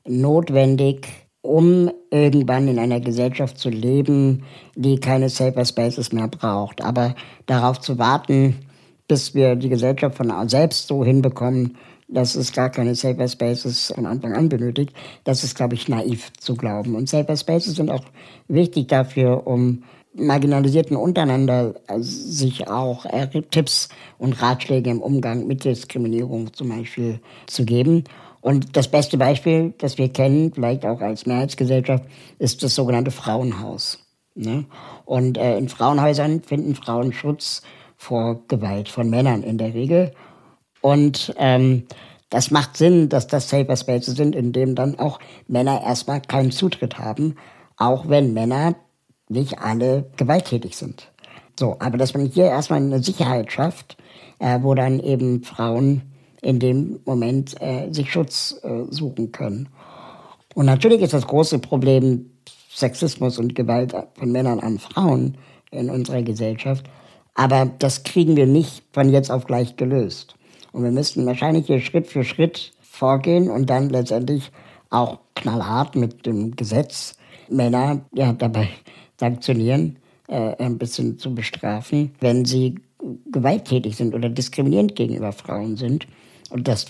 [0.05, 4.43] notwendig, um irgendwann in einer Gesellschaft zu leben,
[4.75, 6.81] die keine Safer Spaces mehr braucht.
[6.81, 8.55] Aber darauf zu warten,
[9.07, 11.77] bis wir die Gesellschaft von selbst so hinbekommen,
[12.07, 14.93] dass es gar keine Safer Spaces von Anfang an benötigt,
[15.25, 16.95] das ist, glaube ich, naiv zu glauben.
[16.95, 18.05] Und Safer Spaces sind auch
[18.47, 19.83] wichtig dafür, um
[20.15, 23.05] Marginalisierten untereinander äh, sich auch
[23.49, 28.03] Tipps und Ratschläge im Umgang mit Diskriminierung zum Beispiel zu geben.
[28.43, 32.03] Und das beste Beispiel, das wir kennen, vielleicht auch als Mehrheitsgesellschaft,
[32.39, 33.99] ist das sogenannte Frauenhaus.
[34.35, 34.65] Ne?
[35.05, 37.61] Und äh, in Frauenhäusern finden Frauen Schutz
[37.95, 40.11] vor Gewalt von Männern in der Regel.
[40.81, 41.83] Und ähm,
[42.29, 46.51] das macht Sinn, dass das Safer Spaces sind, in denen dann auch Männer erstmal keinen
[46.51, 47.35] Zutritt haben,
[47.77, 48.75] auch wenn Männer
[49.29, 51.13] nicht alle gewalttätig sind.
[51.57, 53.95] So, aber dass man hier erstmal eine Sicherheit schafft,
[54.39, 56.12] äh, wo dann eben Frauen
[56.43, 59.69] in dem Moment äh, sich Schutz äh, suchen können.
[60.53, 62.29] Und natürlich ist das große Problem
[62.69, 65.37] Sexismus und Gewalt von Männern an Frauen
[65.71, 66.85] in unserer Gesellschaft.
[67.33, 70.35] Aber das kriegen wir nicht von jetzt auf gleich gelöst.
[70.71, 74.51] Und wir müssten wahrscheinlich hier Schritt für Schritt vorgehen und dann letztendlich
[74.89, 77.15] auch knallhart mit dem Gesetz
[77.49, 78.69] Männer ja, dabei
[79.19, 82.75] sanktionieren, äh, ein bisschen zu bestrafen, wenn sie
[83.31, 86.07] gewalttätig sind oder diskriminierend gegenüber Frauen sind.
[86.53, 86.85] Und das,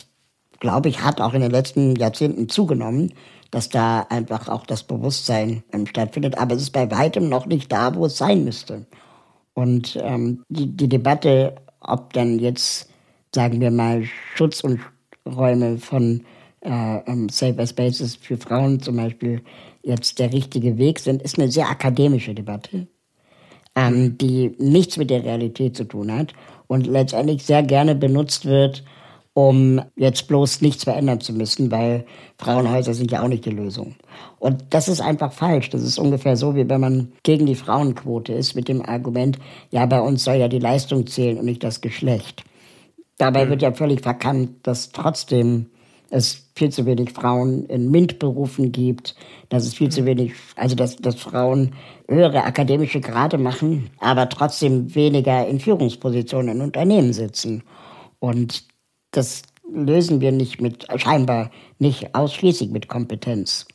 [0.59, 3.13] glaube ich, hat auch in den letzten Jahrzehnten zugenommen,
[3.49, 6.37] dass da einfach auch das Bewusstsein ähm, stattfindet.
[6.37, 8.85] Aber es ist bei weitem noch nicht da, wo es sein müsste.
[9.53, 12.89] Und ähm, die, die Debatte, ob dann jetzt,
[13.33, 14.03] sagen wir mal,
[14.35, 14.81] Schutz und
[15.25, 16.25] Räume von
[16.61, 19.41] äh, ähm, Safer Spaces für Frauen zum Beispiel
[19.81, 22.87] jetzt der richtige Weg sind, ist eine sehr akademische Debatte,
[23.75, 26.33] ähm, die nichts mit der Realität zu tun hat
[26.67, 28.83] und letztendlich sehr gerne benutzt wird,
[29.33, 32.05] um jetzt bloß nichts verändern zu müssen, weil
[32.37, 33.95] Frauenhäuser sind ja auch nicht die Lösung.
[34.39, 35.71] Und das ist einfach falsch.
[35.71, 39.39] Das ist ungefähr so, wie wenn man gegen die Frauenquote ist mit dem Argument,
[39.71, 42.43] ja, bei uns soll ja die Leistung zählen und nicht das Geschlecht.
[43.17, 45.67] Dabei wird ja völlig verkannt, dass trotzdem
[46.09, 49.15] es viel zu wenig Frauen in MINT-Berufen gibt,
[49.49, 51.71] dass es viel zu wenig, also dass, dass Frauen
[52.07, 57.63] höhere akademische Grade machen, aber trotzdem weniger in Führungspositionen in Unternehmen sitzen.
[58.19, 58.65] Und
[59.13, 61.49] das lösen wir nicht mit, scheinbar
[61.79, 63.65] nicht ausschließlich mit Kompetenz.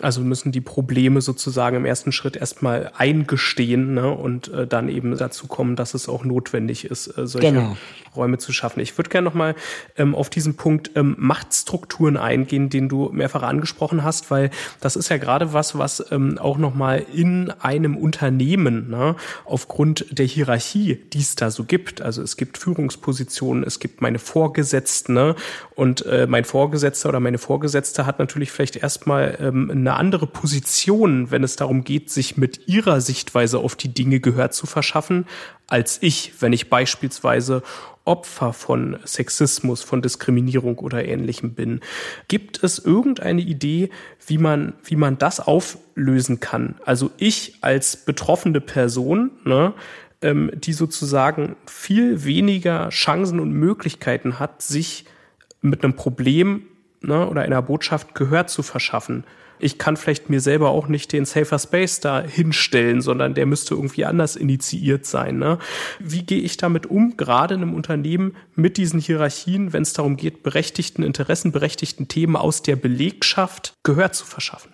[0.00, 5.16] Also müssen die Probleme sozusagen im ersten Schritt erstmal eingestehen ne, und äh, dann eben
[5.16, 7.76] dazu kommen, dass es auch notwendig ist, äh, solche genau.
[8.14, 8.80] Räume zu schaffen.
[8.80, 9.54] Ich würde gerne nochmal
[9.96, 15.08] ähm, auf diesen Punkt ähm, Machtstrukturen eingehen, den du mehrfach angesprochen hast, weil das ist
[15.08, 21.20] ja gerade was, was ähm, auch nochmal in einem Unternehmen ne, aufgrund der Hierarchie, die
[21.20, 25.34] es da so gibt, also es gibt Führungspositionen, es gibt meine Vorgesetzten ne,
[25.74, 31.30] und äh, mein Vorgesetzter oder meine Vorgesetzte hat natürlich vielleicht erstmal ähm, eine andere Position,
[31.30, 35.26] wenn es darum geht, sich mit ihrer Sichtweise auf die Dinge Gehör zu verschaffen,
[35.66, 37.62] als ich, wenn ich beispielsweise
[38.04, 41.80] Opfer von Sexismus, von Diskriminierung oder ähnlichem bin.
[42.28, 43.88] Gibt es irgendeine Idee,
[44.26, 46.74] wie man, wie man das auflösen kann?
[46.84, 49.72] Also ich als betroffene Person, ne,
[50.20, 55.06] ähm, die sozusagen viel weniger Chancen und Möglichkeiten hat, sich
[55.62, 56.64] mit einem Problem
[57.00, 59.24] ne, oder einer Botschaft Gehör zu verschaffen
[59.58, 63.74] ich kann vielleicht mir selber auch nicht den Safer Space da hinstellen, sondern der müsste
[63.74, 65.38] irgendwie anders initiiert sein.
[65.38, 65.58] Ne?
[65.98, 70.16] Wie gehe ich damit um, gerade in einem Unternehmen mit diesen Hierarchien, wenn es darum
[70.16, 74.72] geht, berechtigten Interessen, berechtigten Themen aus der Belegschaft Gehör zu verschaffen?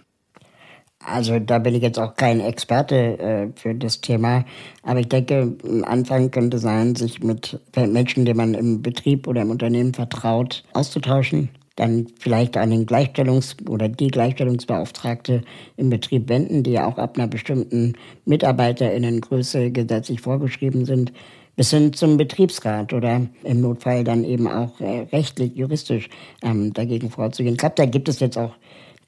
[1.06, 4.44] Also da bin ich jetzt auch kein Experte äh, für das Thema,
[4.82, 9.42] aber ich denke, ein Anfang könnte sein, sich mit Menschen, denen man im Betrieb oder
[9.42, 15.42] im Unternehmen vertraut, auszutauschen dann vielleicht an den Gleichstellungs- oder die Gleichstellungsbeauftragte
[15.76, 17.94] im Betrieb wenden, die ja auch ab einer bestimmten
[18.26, 21.12] MitarbeiterInnengröße gesetzlich vorgeschrieben sind,
[21.56, 26.08] bis hin zum Betriebsrat oder im Notfall dann eben auch äh, rechtlich, juristisch
[26.42, 27.54] ähm, dagegen vorzugehen.
[27.54, 28.54] Ich glaube, da gibt es jetzt auch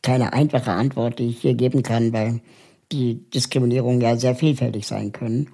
[0.03, 2.41] keine einfache Antwort, die ich hier geben kann, weil
[2.93, 5.49] die Diskriminierungen ja sehr vielfältig sein können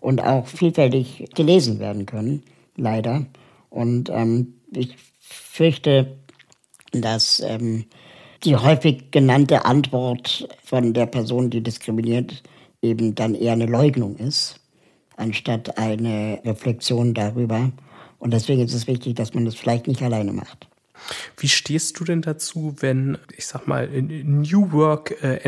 [0.00, 2.42] und auch vielfältig gelesen werden können,
[2.76, 3.26] leider.
[3.70, 6.16] Und ähm, ich fürchte,
[7.02, 7.84] dass ähm,
[8.44, 12.42] die häufig genannte Antwort von der Person, die diskriminiert,
[12.82, 14.60] eben dann eher eine Leugnung ist,
[15.16, 17.72] anstatt eine Reflexion darüber.
[18.18, 20.68] Und deswegen ist es wichtig, dass man das vielleicht nicht alleine macht.
[21.36, 25.40] Wie stehst du denn dazu, wenn, ich sag mal, New Work äh,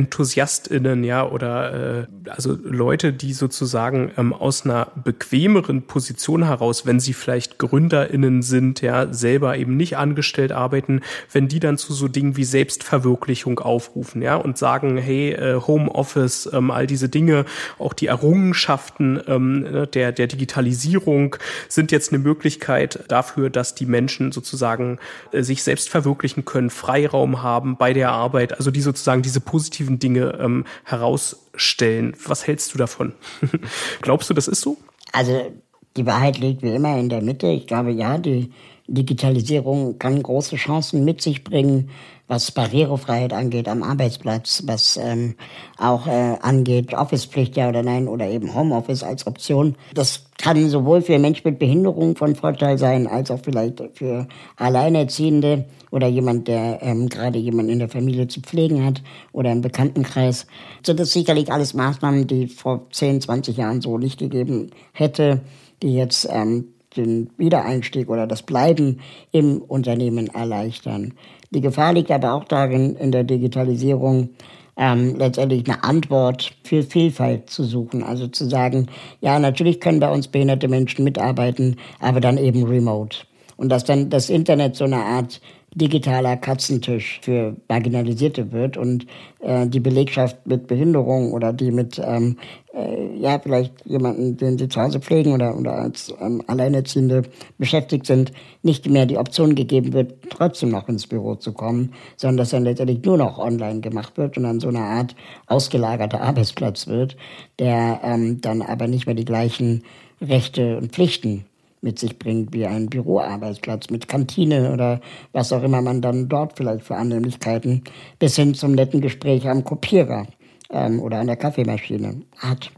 [1.04, 7.12] ja, oder äh, also Leute, die sozusagen ähm, aus einer bequemeren Position heraus, wenn sie
[7.12, 11.00] vielleicht GründerInnen sind, ja, selber eben nicht angestellt arbeiten,
[11.32, 16.48] wenn die dann zu so Dingen wie Selbstverwirklichung aufrufen, ja, und sagen, hey, äh, Homeoffice,
[16.52, 17.44] ähm, all diese Dinge,
[17.78, 21.36] auch die Errungenschaften ähm, ne, der, der Digitalisierung
[21.68, 24.98] sind jetzt eine Möglichkeit dafür, dass die Menschen sozusagen
[25.32, 29.98] äh, sich selbst verwirklichen können, Freiraum haben bei der Arbeit, also die sozusagen diese positiven
[29.98, 32.14] Dinge ähm, herausstellen.
[32.24, 33.12] Was hältst du davon?
[34.00, 34.76] Glaubst du, das ist so?
[35.12, 35.52] Also
[35.96, 37.48] die Wahrheit liegt wie immer in der Mitte.
[37.48, 38.52] Ich glaube, ja, die
[38.88, 41.90] Digitalisierung kann große Chancen mit sich bringen,
[42.26, 45.34] was Barrierefreiheit angeht am Arbeitsplatz, was ähm,
[45.78, 49.76] auch äh, angeht Office-Pflicht ja oder nein oder eben Homeoffice als Option.
[49.94, 55.64] Das kann sowohl für Menschen mit Behinderung von Vorteil sein, als auch vielleicht für Alleinerziehende
[55.90, 60.46] oder jemand, der ähm, gerade jemand in der Familie zu pflegen hat oder im Bekanntenkreis.
[60.82, 65.40] So das sicherlich alles Maßnahmen, die vor 10, 20 Jahren so nicht gegeben hätte,
[65.82, 69.00] die jetzt ähm, den Wiedereinstieg oder das Bleiben
[69.32, 71.14] im Unternehmen erleichtern.
[71.50, 74.30] Die Gefahr liegt aber auch darin in der Digitalisierung,
[74.76, 78.02] ähm, letztendlich eine Antwort für Vielfalt zu suchen.
[78.02, 78.86] Also zu sagen,
[79.20, 83.18] ja, natürlich können bei uns behinderte Menschen mitarbeiten, aber dann eben remote.
[83.56, 85.40] Und dass dann das Internet so eine Art
[85.74, 89.06] digitaler Katzentisch für Marginalisierte wird und
[89.40, 92.38] äh, die Belegschaft mit Behinderung oder die mit, ähm,
[92.74, 97.22] äh, ja, vielleicht jemanden, den sie zu Hause pflegen oder, oder als ähm, Alleinerziehende
[97.58, 102.38] beschäftigt sind, nicht mehr die Option gegeben wird, trotzdem noch ins Büro zu kommen, sondern
[102.38, 105.14] dass dann letztendlich nur noch online gemacht wird und dann so eine Art
[105.46, 107.16] ausgelagerter Arbeitsplatz wird,
[107.58, 109.84] der ähm, dann aber nicht mehr die gleichen
[110.20, 111.44] Rechte und Pflichten
[111.80, 115.00] mit sich bringt, wie ein Büroarbeitsplatz mit Kantine oder
[115.32, 117.84] was auch immer man dann dort vielleicht für Annehmlichkeiten
[118.18, 120.26] bis hin zum netten Gespräch am Kopierer
[120.70, 122.70] ähm, oder an der Kaffeemaschine hat.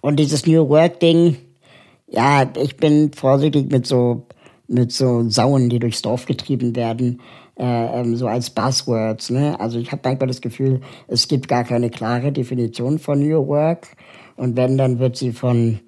[0.00, 1.36] Und dieses New Work-Ding,
[2.08, 4.26] ja, ich bin vorsichtig mit so,
[4.68, 7.20] mit so Sauen, die durchs Dorf getrieben werden,
[7.58, 9.30] äh, ähm, so als Buzzwords.
[9.30, 9.58] Ne?
[9.60, 13.88] Also ich habe manchmal das Gefühl, es gibt gar keine klare Definition von New Work.
[14.36, 15.80] Und wenn, dann wird sie von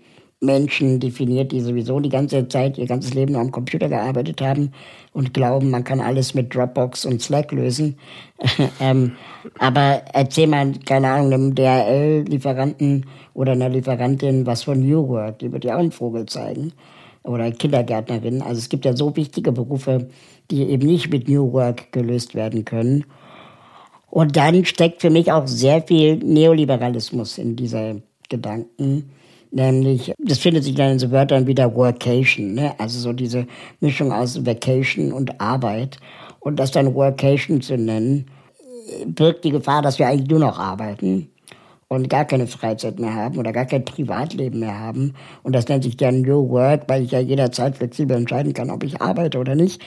[0.43, 4.73] Menschen definiert, die sowieso die ganze Zeit ihr ganzes Leben am Computer gearbeitet haben
[5.13, 7.97] und glauben, man kann alles mit Dropbox und Slack lösen.
[8.81, 9.13] ähm,
[9.59, 15.53] aber erzähl mal, keine Ahnung, einem DHL-Lieferanten oder einer Lieferantin was von New Work, die
[15.53, 16.73] wird ja auch einen Vogel zeigen.
[17.25, 18.43] Oder Kindergärtnerin.
[18.43, 20.09] Also es gibt ja so wichtige Berufe,
[20.51, 23.05] die eben nicht mit New Work gelöst werden können.
[24.11, 27.95] Und dann steckt für mich auch sehr viel Neoliberalismus in dieser
[28.29, 29.11] Gedanken
[29.55, 32.75] Nämlich, das findet sich dann in so Wörtern wie der Workation, ne?
[32.79, 33.47] also so diese
[33.81, 35.99] Mischung aus Vacation und Arbeit.
[36.41, 38.31] Und das dann Workation zu nennen,
[39.07, 41.29] birgt die Gefahr, dass wir eigentlich nur noch arbeiten
[41.89, 45.13] und gar keine Freizeit mehr haben oder gar kein Privatleben mehr haben.
[45.43, 48.83] Und das nennt sich dann New Work, weil ich ja jederzeit flexibel entscheiden kann, ob
[48.83, 49.83] ich arbeite oder nicht.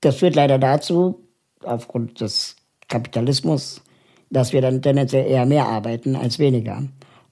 [0.00, 1.20] Das führt leider dazu,
[1.62, 2.56] aufgrund des
[2.88, 3.82] Kapitalismus,
[4.30, 6.82] dass wir dann tendenziell eher mehr arbeiten als weniger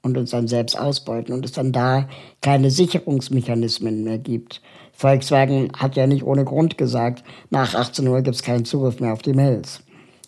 [0.03, 2.09] und uns dann selbst ausbeuten und es dann da
[2.41, 4.61] keine Sicherungsmechanismen mehr gibt.
[4.93, 9.13] Volkswagen hat ja nicht ohne Grund gesagt, nach 18 Uhr gibt es keinen Zugriff mehr
[9.13, 9.81] auf die Mails,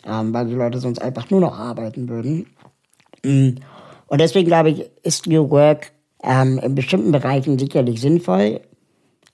[0.07, 2.47] ähm, weil die Leute sonst einfach nur noch arbeiten würden.
[3.25, 3.57] Mm.
[4.07, 8.61] Und deswegen glaube ich, ist New Work ähm, in bestimmten Bereichen sicherlich sinnvoll,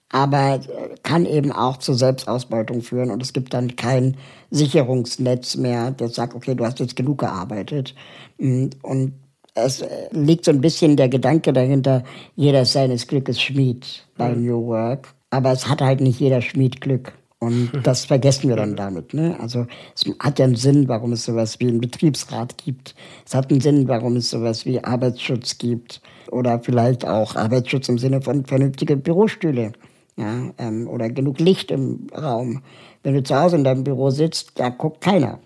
[0.09, 4.17] aber äh, kann eben auch zur Selbstausbeutung führen und es gibt dann kein
[4.51, 7.95] Sicherungsnetz mehr, das sagt, okay, du hast jetzt genug gearbeitet.
[8.39, 8.69] Mm.
[8.83, 9.13] Und
[9.55, 12.05] es liegt so ein bisschen der Gedanke dahinter,
[12.37, 14.47] jeder ist seines Glückes Schmied bei mhm.
[14.47, 15.15] New Work.
[15.31, 17.13] Aber es hat halt nicht jeder Schmied Glück.
[17.39, 19.15] Und das vergessen wir dann damit.
[19.15, 19.37] Ne?
[19.41, 22.95] Also es hat ja einen Sinn, warum es sowas wie einen Betriebsrat gibt.
[23.27, 26.01] Es hat einen Sinn, warum es sowas wie Arbeitsschutz gibt.
[26.31, 29.73] Oder vielleicht auch Arbeitsschutz im Sinne von vernünftige Bürostühle.
[30.17, 32.63] Ja, ähm, oder genug Licht im Raum.
[33.03, 35.39] Wenn du zu Hause in deinem Büro sitzt, da guckt keiner.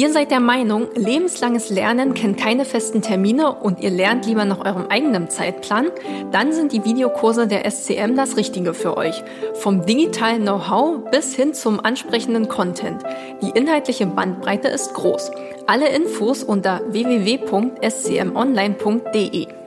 [0.00, 4.64] Ihr seid der Meinung, lebenslanges Lernen kennt keine festen Termine und ihr lernt lieber nach
[4.64, 5.88] eurem eigenen Zeitplan?
[6.32, 9.22] Dann sind die Videokurse der SCM das Richtige für euch.
[9.52, 13.02] Vom digitalen Know-how bis hin zum ansprechenden Content.
[13.42, 15.32] Die inhaltliche Bandbreite ist groß.
[15.66, 19.59] Alle Infos unter www.scmonline.de.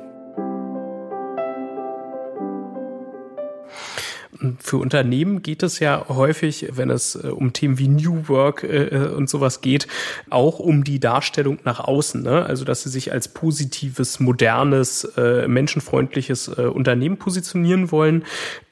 [4.59, 8.87] für Unternehmen geht es ja häufig, wenn es äh, um Themen wie New Work äh,
[8.87, 9.87] äh, und sowas geht,
[10.29, 12.21] auch um die Darstellung nach außen.
[12.21, 12.45] Ne?
[12.45, 18.23] Also, dass sie sich als positives, modernes, äh, menschenfreundliches Unternehmen positionieren wollen.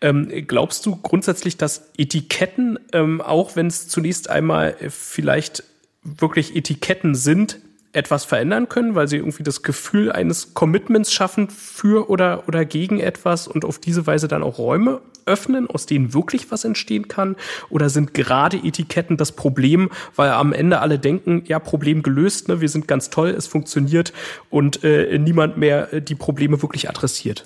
[0.01, 5.63] Ähm, glaubst du grundsätzlich, dass Etiketten, ähm, auch wenn es zunächst einmal vielleicht
[6.03, 7.59] wirklich Etiketten sind,
[7.93, 12.99] etwas verändern können, weil sie irgendwie das Gefühl eines Commitments schaffen für oder, oder gegen
[12.99, 15.01] etwas und auf diese Weise dann auch Räume
[15.31, 17.35] öffnen, aus denen wirklich was entstehen kann?
[17.69, 22.61] Oder sind gerade Etiketten das Problem, weil am Ende alle denken, ja, Problem gelöst, ne,
[22.61, 24.11] wir sind ganz toll, es funktioniert
[24.49, 27.45] und äh, niemand mehr äh, die Probleme wirklich adressiert?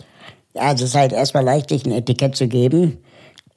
[0.54, 2.98] Ja, also es ist halt erstmal leicht, sich ein Etikett zu geben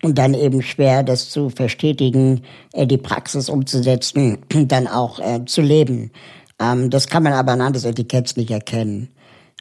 [0.02, 5.62] und dann eben schwer, das zu verstetigen, äh, die Praxis umzusetzen, dann auch äh, zu
[5.62, 6.10] leben.
[6.60, 9.08] Ähm, das kann man aber anhand des Etiketts nicht erkennen.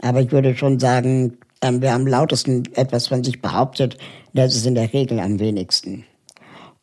[0.02, 3.98] Aber ich würde schon sagen, ähm, wer am lautesten etwas von sich behauptet,
[4.34, 6.06] das ist in der Regel am wenigsten.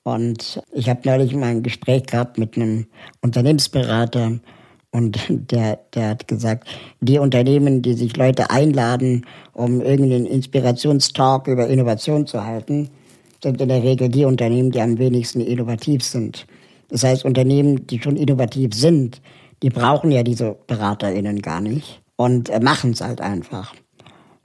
[0.02, 2.86] Und ich habe neulich mal ein Gespräch gehabt mit einem
[3.22, 4.38] Unternehmensberater
[4.90, 6.68] und der, der hat gesagt,
[7.00, 12.90] die Unternehmen, die sich Leute einladen, um irgendeinen Inspirationstalk über Innovation zu halten,
[13.42, 16.46] sind in der Regel die Unternehmen, die am wenigsten innovativ sind.
[16.88, 19.20] Das heißt, Unternehmen, die schon innovativ sind,
[19.62, 23.74] die brauchen ja diese BeraterInnen gar nicht und äh, machen es halt einfach.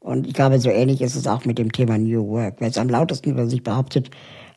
[0.10, 2.55] Und ich glaube, so ähnlich ist es auch mit dem Thema New Work.
[2.57, 4.10] Wer es am lautesten über sich behauptet,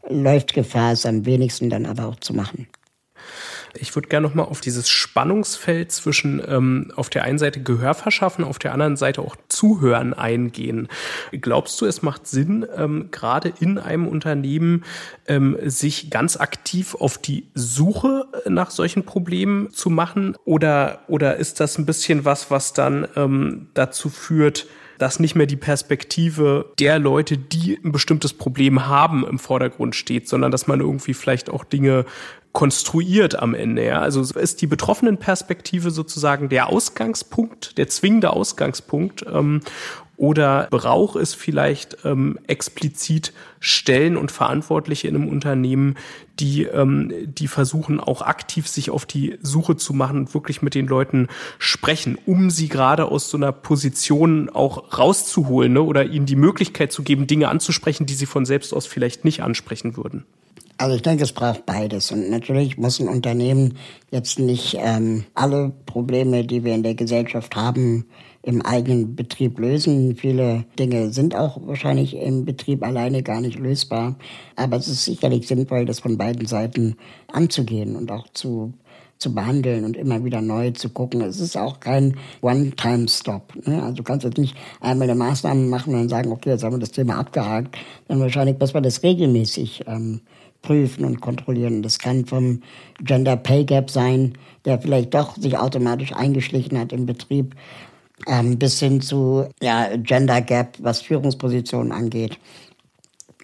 [0.09, 2.68] läuft Gefahr, es am wenigsten dann aber auch zu machen.
[3.74, 8.44] Ich würde gerne nochmal auf dieses Spannungsfeld zwischen ähm, auf der einen Seite Gehör verschaffen,
[8.44, 10.88] auf der anderen Seite auch Zuhören eingehen.
[11.32, 14.84] Glaubst du, es macht Sinn, ähm, gerade in einem Unternehmen
[15.26, 20.34] ähm, sich ganz aktiv auf die Suche nach solchen Problemen zu machen?
[20.46, 24.66] Oder, oder ist das ein bisschen was, was dann ähm, dazu führt,
[25.03, 30.28] dass nicht mehr die Perspektive der Leute, die ein bestimmtes Problem haben, im Vordergrund steht,
[30.28, 32.05] sondern dass man irgendwie vielleicht auch Dinge
[32.53, 33.84] konstruiert am Ende.
[33.84, 34.00] Ja?
[34.00, 39.62] Also ist die betroffenen Perspektive sozusagen der Ausgangspunkt, der zwingende Ausgangspunkt ähm,
[40.23, 45.97] oder braucht es vielleicht ähm, explizit Stellen und Verantwortliche in einem Unternehmen,
[46.39, 50.77] die, ähm, die versuchen auch aktiv sich auf die Suche zu machen und wirklich mit
[50.77, 51.27] den Leuten
[51.59, 55.83] sprechen, um sie gerade aus so einer Position auch rauszuholen ne?
[55.83, 59.43] oder ihnen die Möglichkeit zu geben, Dinge anzusprechen, die sie von selbst aus vielleicht nicht
[59.43, 60.25] ansprechen würden.
[60.79, 62.12] Also ich denke, es braucht beides.
[62.12, 63.77] Und natürlich muss ein Unternehmen
[64.12, 68.07] jetzt nicht ähm, alle Probleme, die wir in der Gesellschaft haben,
[68.43, 70.16] im eigenen Betrieb lösen.
[70.16, 74.16] Viele Dinge sind auch wahrscheinlich im Betrieb alleine gar nicht lösbar.
[74.57, 76.97] Aber es ist sicherlich sinnvoll, das von beiden Seiten
[77.28, 78.74] anzugehen und auch zu
[79.22, 81.20] zu behandeln und immer wieder neu zu gucken.
[81.20, 83.66] Es ist auch kein One-Time-Stop.
[83.66, 83.80] Ne?
[83.80, 86.80] Also du kannst jetzt nicht einmal eine Maßnahme machen und sagen, okay, jetzt haben wir
[86.80, 87.78] das Thema abgehakt.
[88.09, 90.22] Dann wahrscheinlich muss man das regelmäßig ähm,
[90.61, 91.82] prüfen und kontrollieren.
[91.82, 92.62] Das kann vom
[93.01, 94.32] Gender Pay Gap sein,
[94.64, 97.55] der vielleicht doch sich automatisch eingeschlichen hat im Betrieb
[98.26, 102.38] ähm, bis hin zu ja, Gender Gap, was Führungspositionen angeht.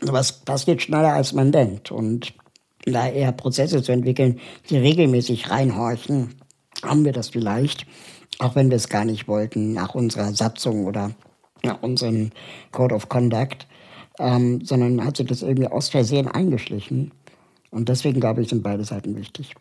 [0.00, 1.90] Was passiert schneller, als man denkt.
[1.90, 2.34] Und
[2.86, 4.40] da eher Prozesse zu entwickeln,
[4.70, 6.34] die regelmäßig reinhorchen,
[6.82, 7.86] haben wir das vielleicht,
[8.38, 11.12] auch wenn wir es gar nicht wollten, nach unserer Satzung oder
[11.62, 12.30] nach unserem
[12.70, 13.66] Code of Conduct,
[14.18, 17.12] ähm, sondern hat sich das irgendwie aus Versehen eingeschlichen.
[17.70, 19.54] Und deswegen, glaube ich, sind beide Seiten wichtig.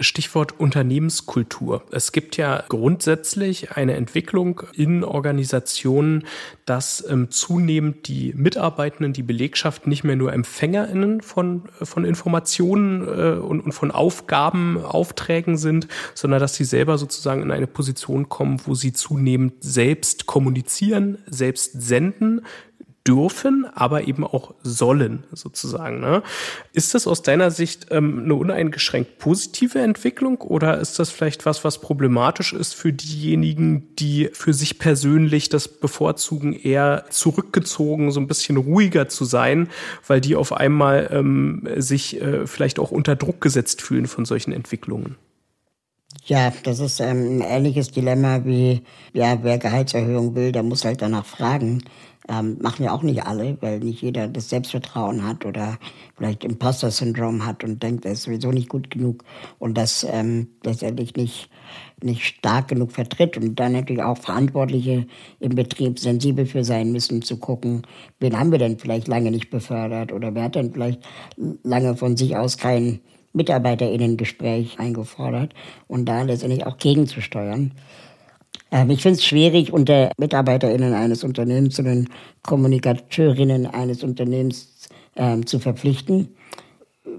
[0.00, 1.82] Stichwort Unternehmenskultur.
[1.90, 6.24] Es gibt ja grundsätzlich eine Entwicklung in Organisationen,
[6.64, 13.38] dass ähm, zunehmend die Mitarbeitenden, die Belegschaft nicht mehr nur EmpfängerInnen von, von Informationen äh,
[13.38, 18.60] und, und von Aufgaben, Aufträgen sind, sondern dass sie selber sozusagen in eine Position kommen,
[18.64, 22.42] wo sie zunehmend selbst kommunizieren, selbst senden,
[23.06, 26.00] dürfen, aber eben auch sollen, sozusagen.
[26.00, 26.22] Ne?
[26.72, 31.64] Ist das aus deiner Sicht ähm, eine uneingeschränkt positive Entwicklung oder ist das vielleicht was,
[31.64, 38.26] was problematisch ist für diejenigen, die für sich persönlich das bevorzugen, eher zurückgezogen, so ein
[38.26, 39.68] bisschen ruhiger zu sein,
[40.06, 44.52] weil die auf einmal ähm, sich äh, vielleicht auch unter Druck gesetzt fühlen von solchen
[44.52, 45.16] Entwicklungen?
[46.24, 48.82] Ja, das ist ähm, ein ähnliches Dilemma wie,
[49.12, 51.84] ja, wer Gehaltserhöhung will, der muss halt danach fragen.
[52.28, 55.78] Ähm, machen ja auch nicht alle, weil nicht jeder das Selbstvertrauen hat oder
[56.16, 59.22] vielleicht Imposter-Syndrom hat und denkt, er ist sowieso nicht gut genug
[59.60, 61.48] und das ähm, letztendlich nicht,
[62.02, 65.06] nicht stark genug vertritt und dann natürlich auch Verantwortliche
[65.38, 67.82] im Betrieb sensibel für sein müssen, zu gucken,
[68.18, 71.06] wen haben wir denn vielleicht lange nicht befördert oder wer hat denn vielleicht
[71.62, 73.00] lange von sich aus kein
[73.36, 75.54] MitarbeiterInnen-Gespräch eingefordert
[75.86, 77.72] und da letztendlich auch gegenzusteuern.
[78.76, 82.08] Ähm, ich finde es schwierig, unter MitarbeiterInnen eines Unternehmens, sondern
[82.42, 86.28] Kommunikateurinnen eines Unternehmens ähm, zu verpflichten.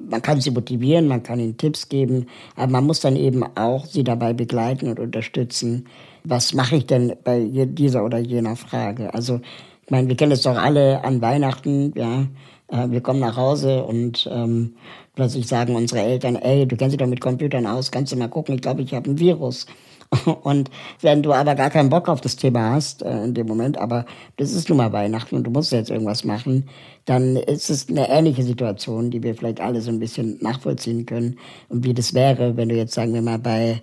[0.09, 3.85] Man kann sie motivieren, man kann ihnen Tipps geben, aber man muss dann eben auch
[3.85, 5.87] sie dabei begleiten und unterstützen.
[6.23, 9.11] Was mache ich denn bei dieser oder jener Frage?
[9.15, 9.41] Also,
[9.83, 12.27] ich meine, wir kennen es doch alle an Weihnachten, ja.
[12.67, 14.75] Äh, wir kommen nach Hause und ähm,
[15.15, 18.27] plötzlich sagen unsere Eltern, ey, du kennst dich doch mit Computern aus, kannst du mal
[18.27, 19.65] gucken, ich glaube, ich habe ein Virus.
[20.43, 23.77] Und wenn du aber gar keinen Bock auf das Thema hast äh, in dem Moment,
[23.77, 24.05] aber
[24.37, 26.69] das ist nun mal Weihnachten und du musst jetzt irgendwas machen,
[27.05, 31.37] dann ist es eine ähnliche Situation, die wir vielleicht alle so ein bisschen nachvollziehen können.
[31.69, 33.81] Und wie das wäre, wenn du jetzt, sagen wir mal, bei,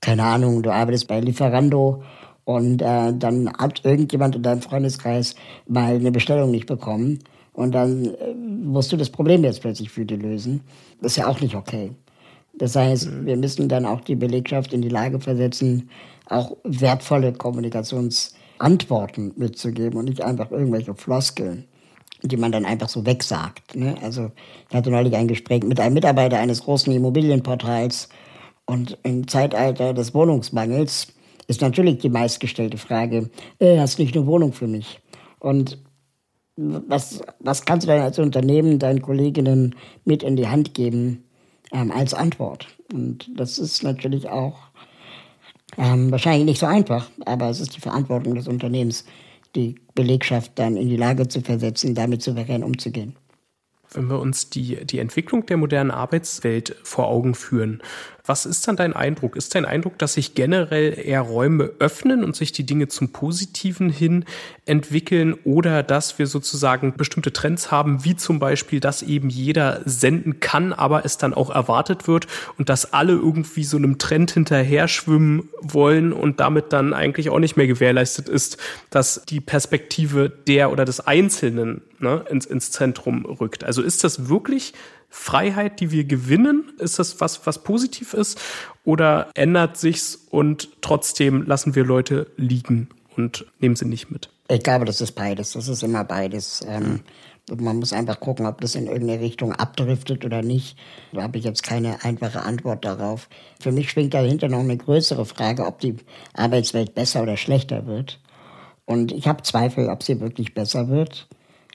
[0.00, 2.02] keine Ahnung, du arbeitest bei Lieferando
[2.44, 5.34] und äh, dann hat irgendjemand in deinem Freundeskreis
[5.66, 7.20] mal eine Bestellung nicht bekommen
[7.52, 10.62] und dann äh, musst du das Problem jetzt plötzlich für dich lösen.
[11.00, 11.92] Das ist ja auch nicht okay.
[12.62, 13.26] Das heißt, mhm.
[13.26, 15.90] wir müssen dann auch die Belegschaft in die Lage versetzen,
[16.26, 21.64] auch wertvolle Kommunikationsantworten mitzugeben und nicht einfach irgendwelche Floskeln,
[22.22, 23.74] die man dann einfach so wegsagt.
[23.74, 23.96] Ne?
[24.00, 24.30] Also
[24.70, 28.08] ich hatte neulich ein Gespräch mit einem Mitarbeiter eines großen Immobilienportals
[28.64, 31.08] und im Zeitalter des Wohnungsmangels
[31.48, 35.00] ist natürlich die meistgestellte Frage, äh, hast du nicht eine Wohnung für mich?
[35.40, 35.78] Und
[36.54, 41.24] was, was kannst du dann als Unternehmen deinen Kolleginnen mit in die Hand geben,
[41.72, 42.68] ähm, als Antwort.
[42.92, 44.58] Und das ist natürlich auch
[45.78, 49.04] ähm, wahrscheinlich nicht so einfach, aber es ist die Verantwortung des Unternehmens,
[49.54, 53.16] die Belegschaft dann in die Lage zu versetzen, damit souverän umzugehen.
[53.94, 57.82] Wenn wir uns die, die Entwicklung der modernen Arbeitswelt vor Augen führen,
[58.24, 59.34] was ist dann dein Eindruck?
[59.34, 63.90] Ist dein Eindruck, dass sich generell eher Räume öffnen und sich die Dinge zum Positiven
[63.90, 64.24] hin
[64.64, 70.38] entwickeln oder dass wir sozusagen bestimmte Trends haben, wie zum Beispiel, dass eben jeder senden
[70.38, 74.86] kann, aber es dann auch erwartet wird und dass alle irgendwie so einem Trend hinterher
[74.86, 78.56] schwimmen wollen und damit dann eigentlich auch nicht mehr gewährleistet ist,
[78.90, 83.64] dass die Perspektive der oder des Einzelnen ne, ins, ins Zentrum rückt.
[83.64, 84.74] Also ist das wirklich
[85.14, 86.72] Freiheit, die wir gewinnen?
[86.78, 88.40] Ist das was, was positiv ist?
[88.84, 94.30] Oder ändert sich's und trotzdem lassen wir Leute liegen und nehmen sie nicht mit?
[94.48, 95.52] Ich glaube, das ist beides.
[95.52, 96.64] Das ist immer beides.
[96.66, 97.00] Ähm,
[97.50, 100.78] man muss einfach gucken, ob das in irgendeine Richtung abdriftet oder nicht.
[101.12, 103.28] Da habe ich jetzt keine einfache Antwort darauf.
[103.60, 105.96] Für mich schwingt dahinter noch eine größere Frage, ob die
[106.32, 108.18] Arbeitswelt besser oder schlechter wird.
[108.86, 111.28] Und ich habe Zweifel, ob sie wirklich besser wird.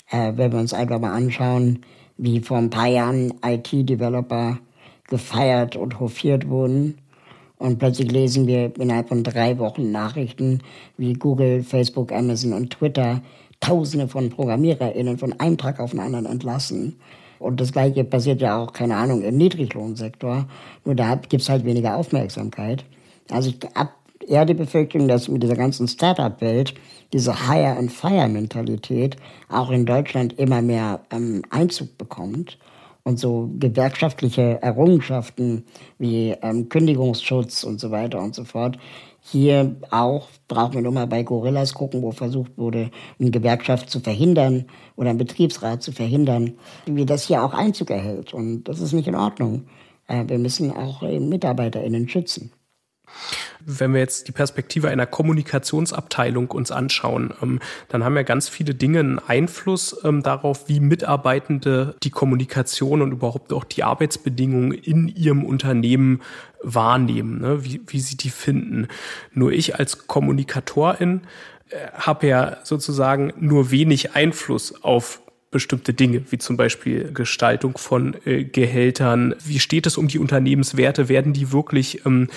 [0.10, 1.86] Äh, wenn wir uns einfach mal anschauen,
[2.18, 4.58] wie vor ein paar Jahren IT-Developer
[5.08, 6.98] gefeiert und hofiert wurden.
[7.58, 10.60] Und plötzlich lesen wir innerhalb von drei Wochen Nachrichten,
[10.98, 13.22] wie Google, Facebook, Amazon und Twitter
[13.60, 16.98] Tausende von ProgrammiererInnen von einem Tag auf den anderen entlassen.
[17.40, 20.48] Und das Gleiche passiert ja auch, keine Ahnung, im Niedriglohnsektor.
[20.86, 22.86] Nur da gibt's halt weniger Aufmerksamkeit.
[23.30, 23.90] Also ich habe
[24.28, 26.74] eher die Befürchtung, dass mit dieser ganzen Startup-Welt
[27.14, 29.18] diese Hire-and-Fire-Mentalität
[29.50, 32.58] auch in Deutschland immer mehr ähm, Einzug bekommt
[33.04, 35.64] und so gewerkschaftliche Errungenschaften
[35.98, 38.78] wie ähm, Kündigungsschutz und so weiter und so fort.
[39.22, 44.00] Hier auch brauchen wir nur mal bei Gorillas gucken, wo versucht wurde, eine Gewerkschaft zu
[44.00, 44.66] verhindern
[44.96, 46.54] oder einen Betriebsrat zu verhindern,
[46.86, 48.34] wie das hier auch Einzug erhält.
[48.34, 49.68] Und das ist nicht in Ordnung.
[50.08, 52.52] Äh, wir müssen auch äh, MitarbeiterInnen schützen.
[53.66, 58.76] Wenn wir jetzt die Perspektive einer Kommunikationsabteilung uns anschauen, ähm, dann haben ja ganz viele
[58.76, 65.08] Dinge einen Einfluss ähm, darauf, wie Mitarbeitende die Kommunikation und überhaupt auch die Arbeitsbedingungen in
[65.08, 66.22] ihrem Unternehmen
[66.62, 67.64] wahrnehmen, ne?
[67.64, 68.88] wie, wie sie die finden.
[69.34, 71.22] Nur ich als Kommunikatorin
[71.70, 78.16] äh, habe ja sozusagen nur wenig Einfluss auf bestimmte Dinge, wie zum Beispiel Gestaltung von
[78.26, 79.34] äh, Gehältern.
[79.44, 81.10] Wie steht es um die Unternehmenswerte?
[81.10, 82.28] Werden die wirklich ähm,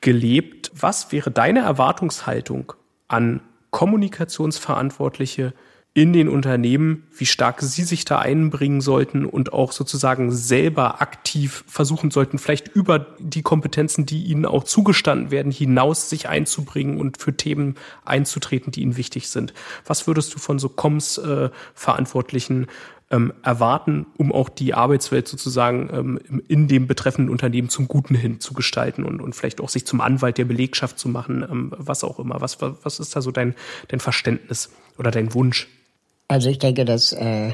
[0.00, 0.70] gelebt.
[0.74, 2.72] Was wäre deine Erwartungshaltung
[3.08, 3.40] an
[3.70, 5.52] Kommunikationsverantwortliche
[5.96, 11.64] in den Unternehmen, wie stark sie sich da einbringen sollten und auch sozusagen selber aktiv
[11.66, 17.16] versuchen sollten, vielleicht über die Kompetenzen, die ihnen auch zugestanden werden, hinaus sich einzubringen und
[17.16, 19.54] für Themen einzutreten, die ihnen wichtig sind.
[19.86, 22.66] Was würdest du von so Comms-Verantwortlichen
[23.10, 28.40] ähm, erwarten, um auch die Arbeitswelt sozusagen ähm, in dem betreffenden Unternehmen zum Guten hin
[28.40, 32.02] zu gestalten und, und vielleicht auch sich zum Anwalt der Belegschaft zu machen, ähm, was
[32.02, 32.40] auch immer.
[32.40, 33.54] Was, was ist da so dein,
[33.88, 35.68] dein Verständnis oder dein Wunsch?
[36.28, 37.52] Also ich denke, dass äh,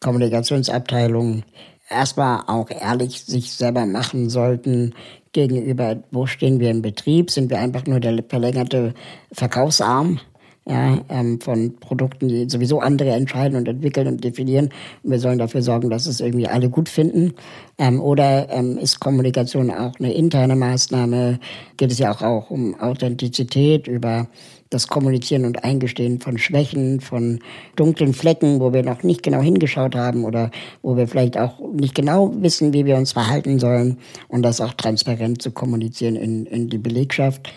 [0.00, 1.44] Kommunikationsabteilungen
[1.88, 4.94] erstmal auch ehrlich sich selber machen sollten
[5.32, 7.30] gegenüber, wo stehen wir im Betrieb?
[7.30, 8.94] Sind wir einfach nur der verlängerte
[9.32, 10.20] Verkaufsarm?
[10.66, 14.70] Ja, ähm, von Produkten, die sowieso andere entscheiden und entwickeln und definieren.
[15.02, 17.34] Und wir sollen dafür sorgen, dass es irgendwie alle gut finden.
[17.78, 21.40] Ähm, oder ähm, ist Kommunikation auch eine interne Maßnahme?
[21.76, 24.28] Geht es ja auch, auch um Authentizität, über
[24.68, 27.40] das Kommunizieren und Eingestehen von Schwächen, von
[27.74, 30.52] dunklen Flecken, wo wir noch nicht genau hingeschaut haben oder
[30.82, 33.98] wo wir vielleicht auch nicht genau wissen, wie wir uns verhalten sollen
[34.28, 37.52] und das auch transparent zu kommunizieren in, in die Belegschaft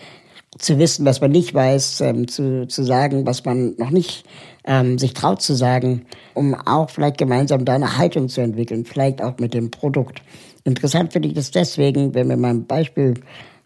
[0.58, 4.24] zu wissen, was man nicht weiß, ähm, zu, zu sagen, was man noch nicht
[4.64, 9.22] ähm, sich traut zu sagen, um auch vielleicht gemeinsam da eine Haltung zu entwickeln, vielleicht
[9.22, 10.22] auch mit dem Produkt.
[10.64, 13.14] Interessant finde ich das deswegen, wenn wir mal ein Beispiel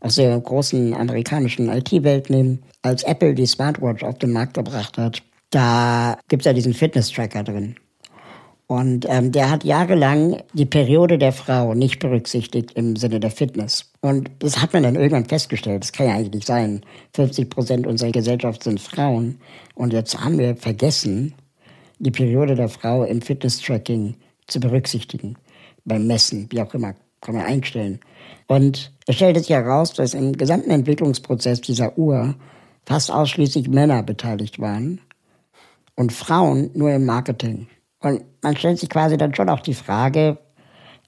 [0.01, 5.23] aus der großen amerikanischen IT-Welt nehmen, als Apple die Smartwatch auf den Markt gebracht hat,
[5.51, 7.77] da gibt's ja diesen Fitness-Tracker drin.
[8.69, 13.91] Und ähm, der hat jahrelang die Periode der Frau nicht berücksichtigt im Sinne der Fitness.
[14.03, 15.83] Und das hat man dann irgendwann festgestellt.
[15.83, 16.83] Das kann ja eigentlich nicht sein.
[17.15, 19.41] 50 Prozent unserer Gesellschaft sind Frauen.
[19.75, 21.33] Und jetzt haben wir vergessen,
[21.99, 24.17] die Periode der Frau im Fitness-Tracking
[24.47, 25.37] zu berücksichtigen.
[25.87, 28.01] Beim Messen, wie auch immer, kann man einstellen.
[28.49, 32.35] Und es stellt sich heraus, dass im gesamten Entwicklungsprozess dieser Uhr
[32.85, 35.01] fast ausschließlich Männer beteiligt waren
[35.95, 37.67] und Frauen nur im Marketing.
[38.01, 40.39] Und man stellt sich quasi dann schon auch die Frage,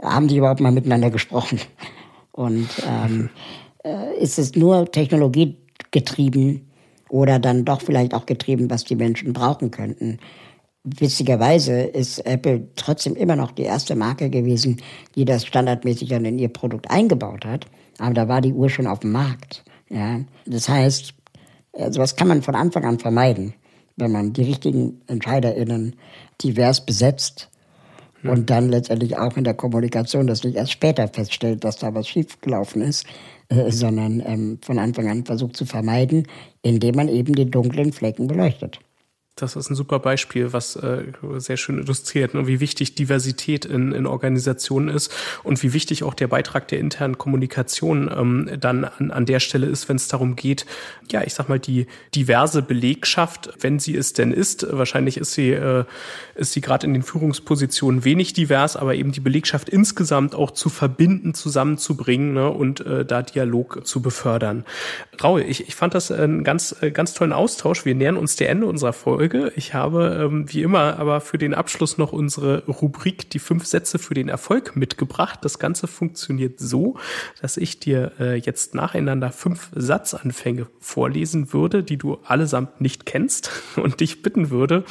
[0.03, 1.61] haben die überhaupt mal miteinander gesprochen?
[2.33, 3.31] Und ähm,
[3.85, 6.71] äh, ist es nur technologiegetrieben
[7.09, 10.19] oder dann doch vielleicht auch getrieben, was die Menschen brauchen könnten?
[10.83, 14.81] Witzigerweise ist Apple trotzdem immer noch die erste Marke gewesen,
[15.15, 17.67] die das standardmäßig dann in ihr Produkt eingebaut hat.
[17.99, 19.63] Aber da war die Uhr schon auf dem Markt.
[19.91, 21.13] Ja, das heißt,
[21.73, 23.55] äh, sowas kann man von Anfang an vermeiden,
[23.97, 25.97] wenn man die richtigen EntscheiderInnen
[26.43, 27.49] divers besetzt
[28.23, 28.31] hm.
[28.31, 32.09] und dann letztendlich auch in der Kommunikation das nicht erst später feststellt, dass da was
[32.09, 33.07] schiefgelaufen ist,
[33.49, 36.27] äh, sondern ähm, von Anfang an versucht zu vermeiden,
[36.63, 38.81] indem man eben die dunklen Flecken beleuchtet.
[39.43, 41.05] Das ist ein super Beispiel, was äh,
[41.39, 45.13] sehr schön illustriert, ne, wie wichtig Diversität in, in Organisationen ist
[45.43, 49.67] und wie wichtig auch der Beitrag der internen Kommunikation ähm, dann an, an der Stelle
[49.67, 50.67] ist, wenn es darum geht,
[51.11, 55.51] ja, ich sag mal, die diverse Belegschaft, wenn sie es denn ist, wahrscheinlich ist sie,
[55.51, 55.85] äh,
[56.35, 60.69] ist sie gerade in den Führungspositionen wenig divers, aber eben die Belegschaft insgesamt auch zu
[60.69, 64.65] verbinden, zusammenzubringen ne, und äh, da Dialog zu befördern.
[65.23, 67.85] Raul, ich, ich fand das einen ganz, äh, ganz tollen Austausch.
[67.85, 69.30] Wir nähern uns der Ende unserer Folge.
[69.31, 69.53] Folge.
[69.57, 73.99] Ich habe ähm, wie immer aber für den Abschluss noch unsere Rubrik die fünf Sätze
[73.99, 75.41] für den Erfolg mitgebracht.
[75.43, 76.97] Das Ganze funktioniert so,
[77.41, 83.51] dass ich dir äh, jetzt nacheinander fünf Satzanfänge vorlesen würde, die du allesamt nicht kennst
[83.77, 84.85] und dich bitten würde,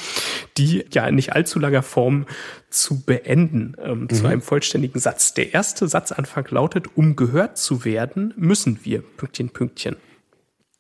[0.58, 2.26] die ja in nicht allzu langer Form
[2.70, 4.10] zu beenden, ähm, mhm.
[4.10, 5.34] zu einem vollständigen Satz.
[5.34, 9.98] Der erste Satzanfang lautet, um gehört zu werden, müssen wir, Pünktchen, Pünktchen.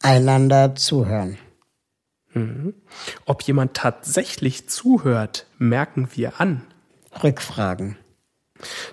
[0.02, 1.38] Einander zuhören.
[2.40, 2.74] Mhm.
[3.26, 6.62] Ob jemand tatsächlich zuhört, merken wir an.
[7.24, 7.98] Rückfragen.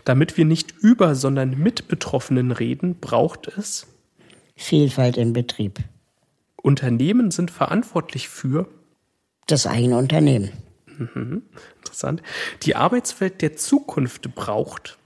[0.04, 3.86] Damit wir nicht über, sondern mit Betroffenen reden, braucht es
[4.54, 5.80] Vielfalt im Betrieb.
[6.62, 8.68] Unternehmen sind verantwortlich für
[9.46, 10.50] das eigene Unternehmen.
[10.86, 11.42] Mhm.
[11.78, 12.22] Interessant.
[12.62, 14.98] Die Arbeitswelt der Zukunft braucht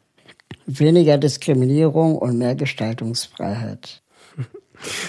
[0.67, 4.03] weniger Diskriminierung und mehr Gestaltungsfreiheit.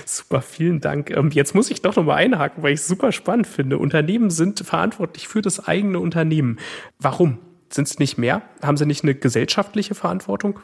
[0.05, 1.11] Super, vielen Dank.
[1.11, 3.77] Ähm, jetzt muss ich doch noch mal einhaken, weil ich es super spannend finde.
[3.77, 6.59] Unternehmen sind verantwortlich für das eigene Unternehmen.
[6.99, 7.37] Warum?
[7.69, 8.41] Sind es nicht mehr?
[8.61, 10.59] Haben sie nicht eine gesellschaftliche Verantwortung?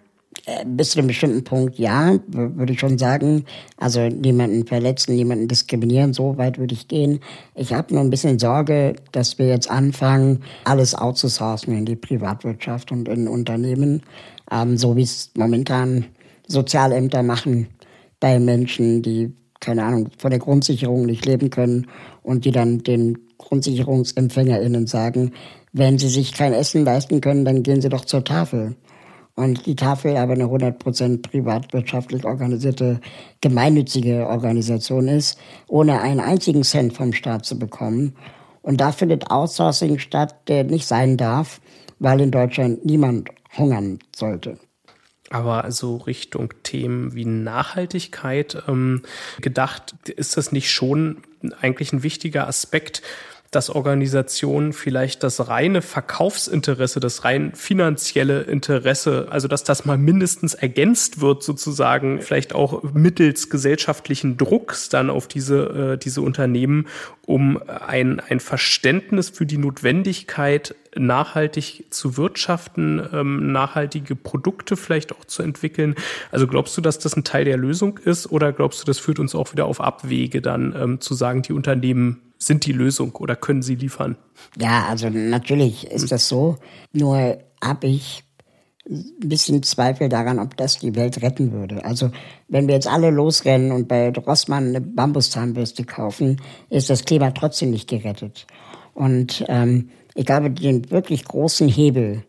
[0.46, 3.46] Äh, bis zu einem bestimmten Punkt ja, würde ich schon sagen.
[3.78, 7.22] Also niemanden verletzen, niemanden diskriminieren, so weit würde ich gehen.
[7.56, 12.92] Ich habe nur ein bisschen Sorge, dass wir jetzt anfangen, alles outzusourcen in die Privatwirtschaft
[12.92, 14.04] und in Unternehmen,
[14.52, 16.06] ähm, so wie es momentan
[16.48, 17.68] Sozialämter machen
[18.20, 21.88] bei Menschen, die, keine Ahnung, von der Grundsicherung nicht leben können
[22.24, 25.32] und die dann den GrundsicherungsempfängerInnen sagen,
[25.74, 28.76] wenn sie sich kein Essen leisten können, dann gehen sie doch zur Tafel.
[29.36, 33.00] Und die Tafel aber eine 100% privatwirtschaftlich organisierte,
[33.42, 35.38] gemeinnützige Organisation ist,
[35.68, 38.16] ohne einen einzigen Cent vom Staat zu bekommen.
[38.64, 41.62] Und da findet Outsourcing statt, der nicht sein darf,
[42.00, 44.58] weil in Deutschland niemand hungern sollte
[45.30, 49.04] aber also Richtung Themen wie Nachhaltigkeit ähm,
[49.42, 51.24] gedacht, ist das nicht schon
[51.62, 53.02] eigentlich ein wichtiger Aspekt,
[53.52, 60.54] dass Organisationen vielleicht das reine Verkaufsinteresse, das rein finanzielle Interesse, also dass das mal mindestens
[60.54, 66.88] ergänzt wird sozusagen, vielleicht auch mittels gesellschaftlichen Drucks dann auf diese, äh, diese Unternehmen,
[67.26, 75.26] um ein, ein Verständnis für die Notwendigkeit, nachhaltig zu wirtschaften, ähm, nachhaltige Produkte vielleicht auch
[75.26, 75.96] zu entwickeln.
[76.32, 79.20] Also glaubst du, dass das ein Teil der Lösung ist oder glaubst du, das führt
[79.20, 83.36] uns auch wieder auf Abwege dann ähm, zu sagen, die Unternehmen sind die Lösung oder
[83.36, 84.18] können sie liefern?
[84.58, 86.58] Ja, also natürlich ist das so.
[86.94, 88.24] Nur habe ich
[88.90, 91.84] ein bisschen Zweifel daran, ob das die Welt retten würde.
[91.84, 92.12] Also
[92.48, 97.72] wenn wir jetzt alle losrennen und bei Rossmann eine Bambuszahnbürste kaufen, ist das Klima trotzdem
[97.72, 98.48] nicht gerettet.
[98.94, 102.24] Und ähm, ich glaube, den wirklich großen Hebel,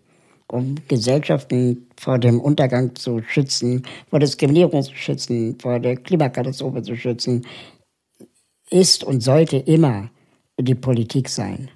[0.49, 6.97] um Gesellschaften vor dem Untergang zu schützen, vor Diskriminierung zu schützen, vor der Klimakatastrophe zu
[6.97, 7.47] schützen,
[8.71, 10.11] ist und sollte immer
[10.59, 11.71] die Politik sein.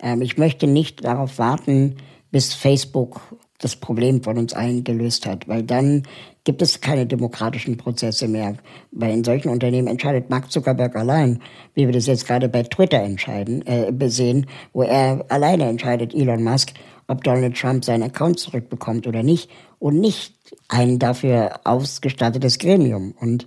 [0.00, 1.96] Ähm, ich möchte nicht darauf warten,
[2.30, 3.20] bis Facebook
[3.58, 6.02] das Problem von uns allen gelöst hat, weil dann
[6.44, 8.56] gibt es keine demokratischen Prozesse mehr.
[8.90, 11.40] Weil in solchen Unternehmen entscheidet Mark Zuckerberg allein,
[11.74, 16.42] wie wir das jetzt gerade bei Twitter entscheiden, äh, sehen, wo er alleine entscheidet, Elon
[16.42, 16.72] Musk,
[17.06, 20.34] ob Donald Trump seinen Account zurückbekommt oder nicht und nicht
[20.68, 23.14] ein dafür ausgestattetes Gremium.
[23.20, 23.46] Und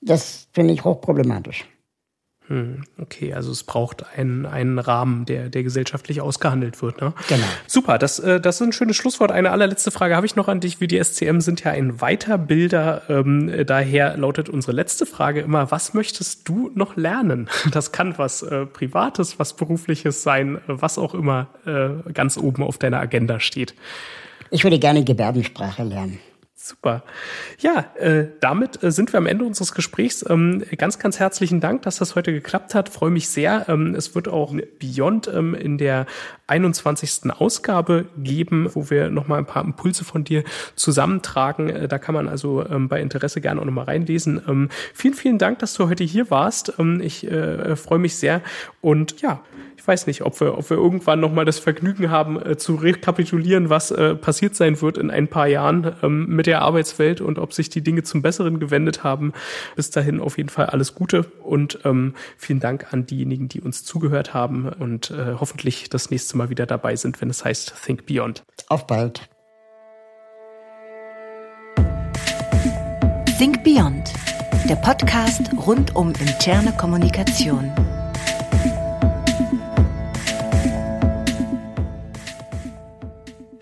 [0.00, 1.64] das finde ich hochproblematisch.
[2.48, 7.00] Hm, okay, also es braucht einen, einen Rahmen, der, der gesellschaftlich ausgehandelt wird.
[7.00, 7.12] Ne?
[7.28, 7.46] Genau.
[7.66, 9.32] Super, das, äh, das ist ein schönes Schlusswort.
[9.32, 10.80] Eine allerletzte Frage habe ich noch an dich.
[10.80, 13.02] Wir, die SCM, sind ja ein Weiterbilder.
[13.08, 17.48] Ähm, daher lautet unsere letzte Frage immer, was möchtest du noch lernen?
[17.72, 22.78] Das kann was äh, Privates, was Berufliches sein, was auch immer äh, ganz oben auf
[22.78, 23.74] deiner Agenda steht.
[24.50, 26.18] Ich würde gerne Gebärdensprache lernen.
[26.66, 27.04] Super.
[27.60, 30.24] Ja, äh, damit äh, sind wir am Ende unseres Gesprächs.
[30.28, 32.88] Ähm, ganz, ganz herzlichen Dank, dass das heute geklappt hat.
[32.88, 33.66] Freue mich sehr.
[33.68, 36.06] Ähm, es wird auch Beyond ähm, in der
[36.48, 37.30] 21.
[37.30, 40.42] Ausgabe geben, wo wir nochmal ein paar Impulse von dir
[40.74, 41.68] zusammentragen.
[41.68, 44.42] Äh, da kann man also ähm, bei Interesse gerne auch nochmal reinlesen.
[44.48, 46.72] Ähm, vielen, vielen Dank, dass du heute hier warst.
[46.80, 48.42] Ähm, ich äh, freue mich sehr.
[48.80, 49.40] Und ja,
[49.86, 53.70] ich weiß nicht, ob wir, ob wir irgendwann nochmal das Vergnügen haben, äh, zu rekapitulieren,
[53.70, 57.52] was äh, passiert sein wird in ein paar Jahren ähm, mit der Arbeitswelt und ob
[57.52, 59.32] sich die Dinge zum Besseren gewendet haben.
[59.76, 63.84] Bis dahin auf jeden Fall alles Gute und ähm, vielen Dank an diejenigen, die uns
[63.84, 68.06] zugehört haben und äh, hoffentlich das nächste Mal wieder dabei sind, wenn es heißt Think
[68.06, 68.42] Beyond.
[68.66, 69.28] Auf bald.
[73.38, 74.12] Think Beyond,
[74.68, 77.70] der Podcast rund um interne Kommunikation.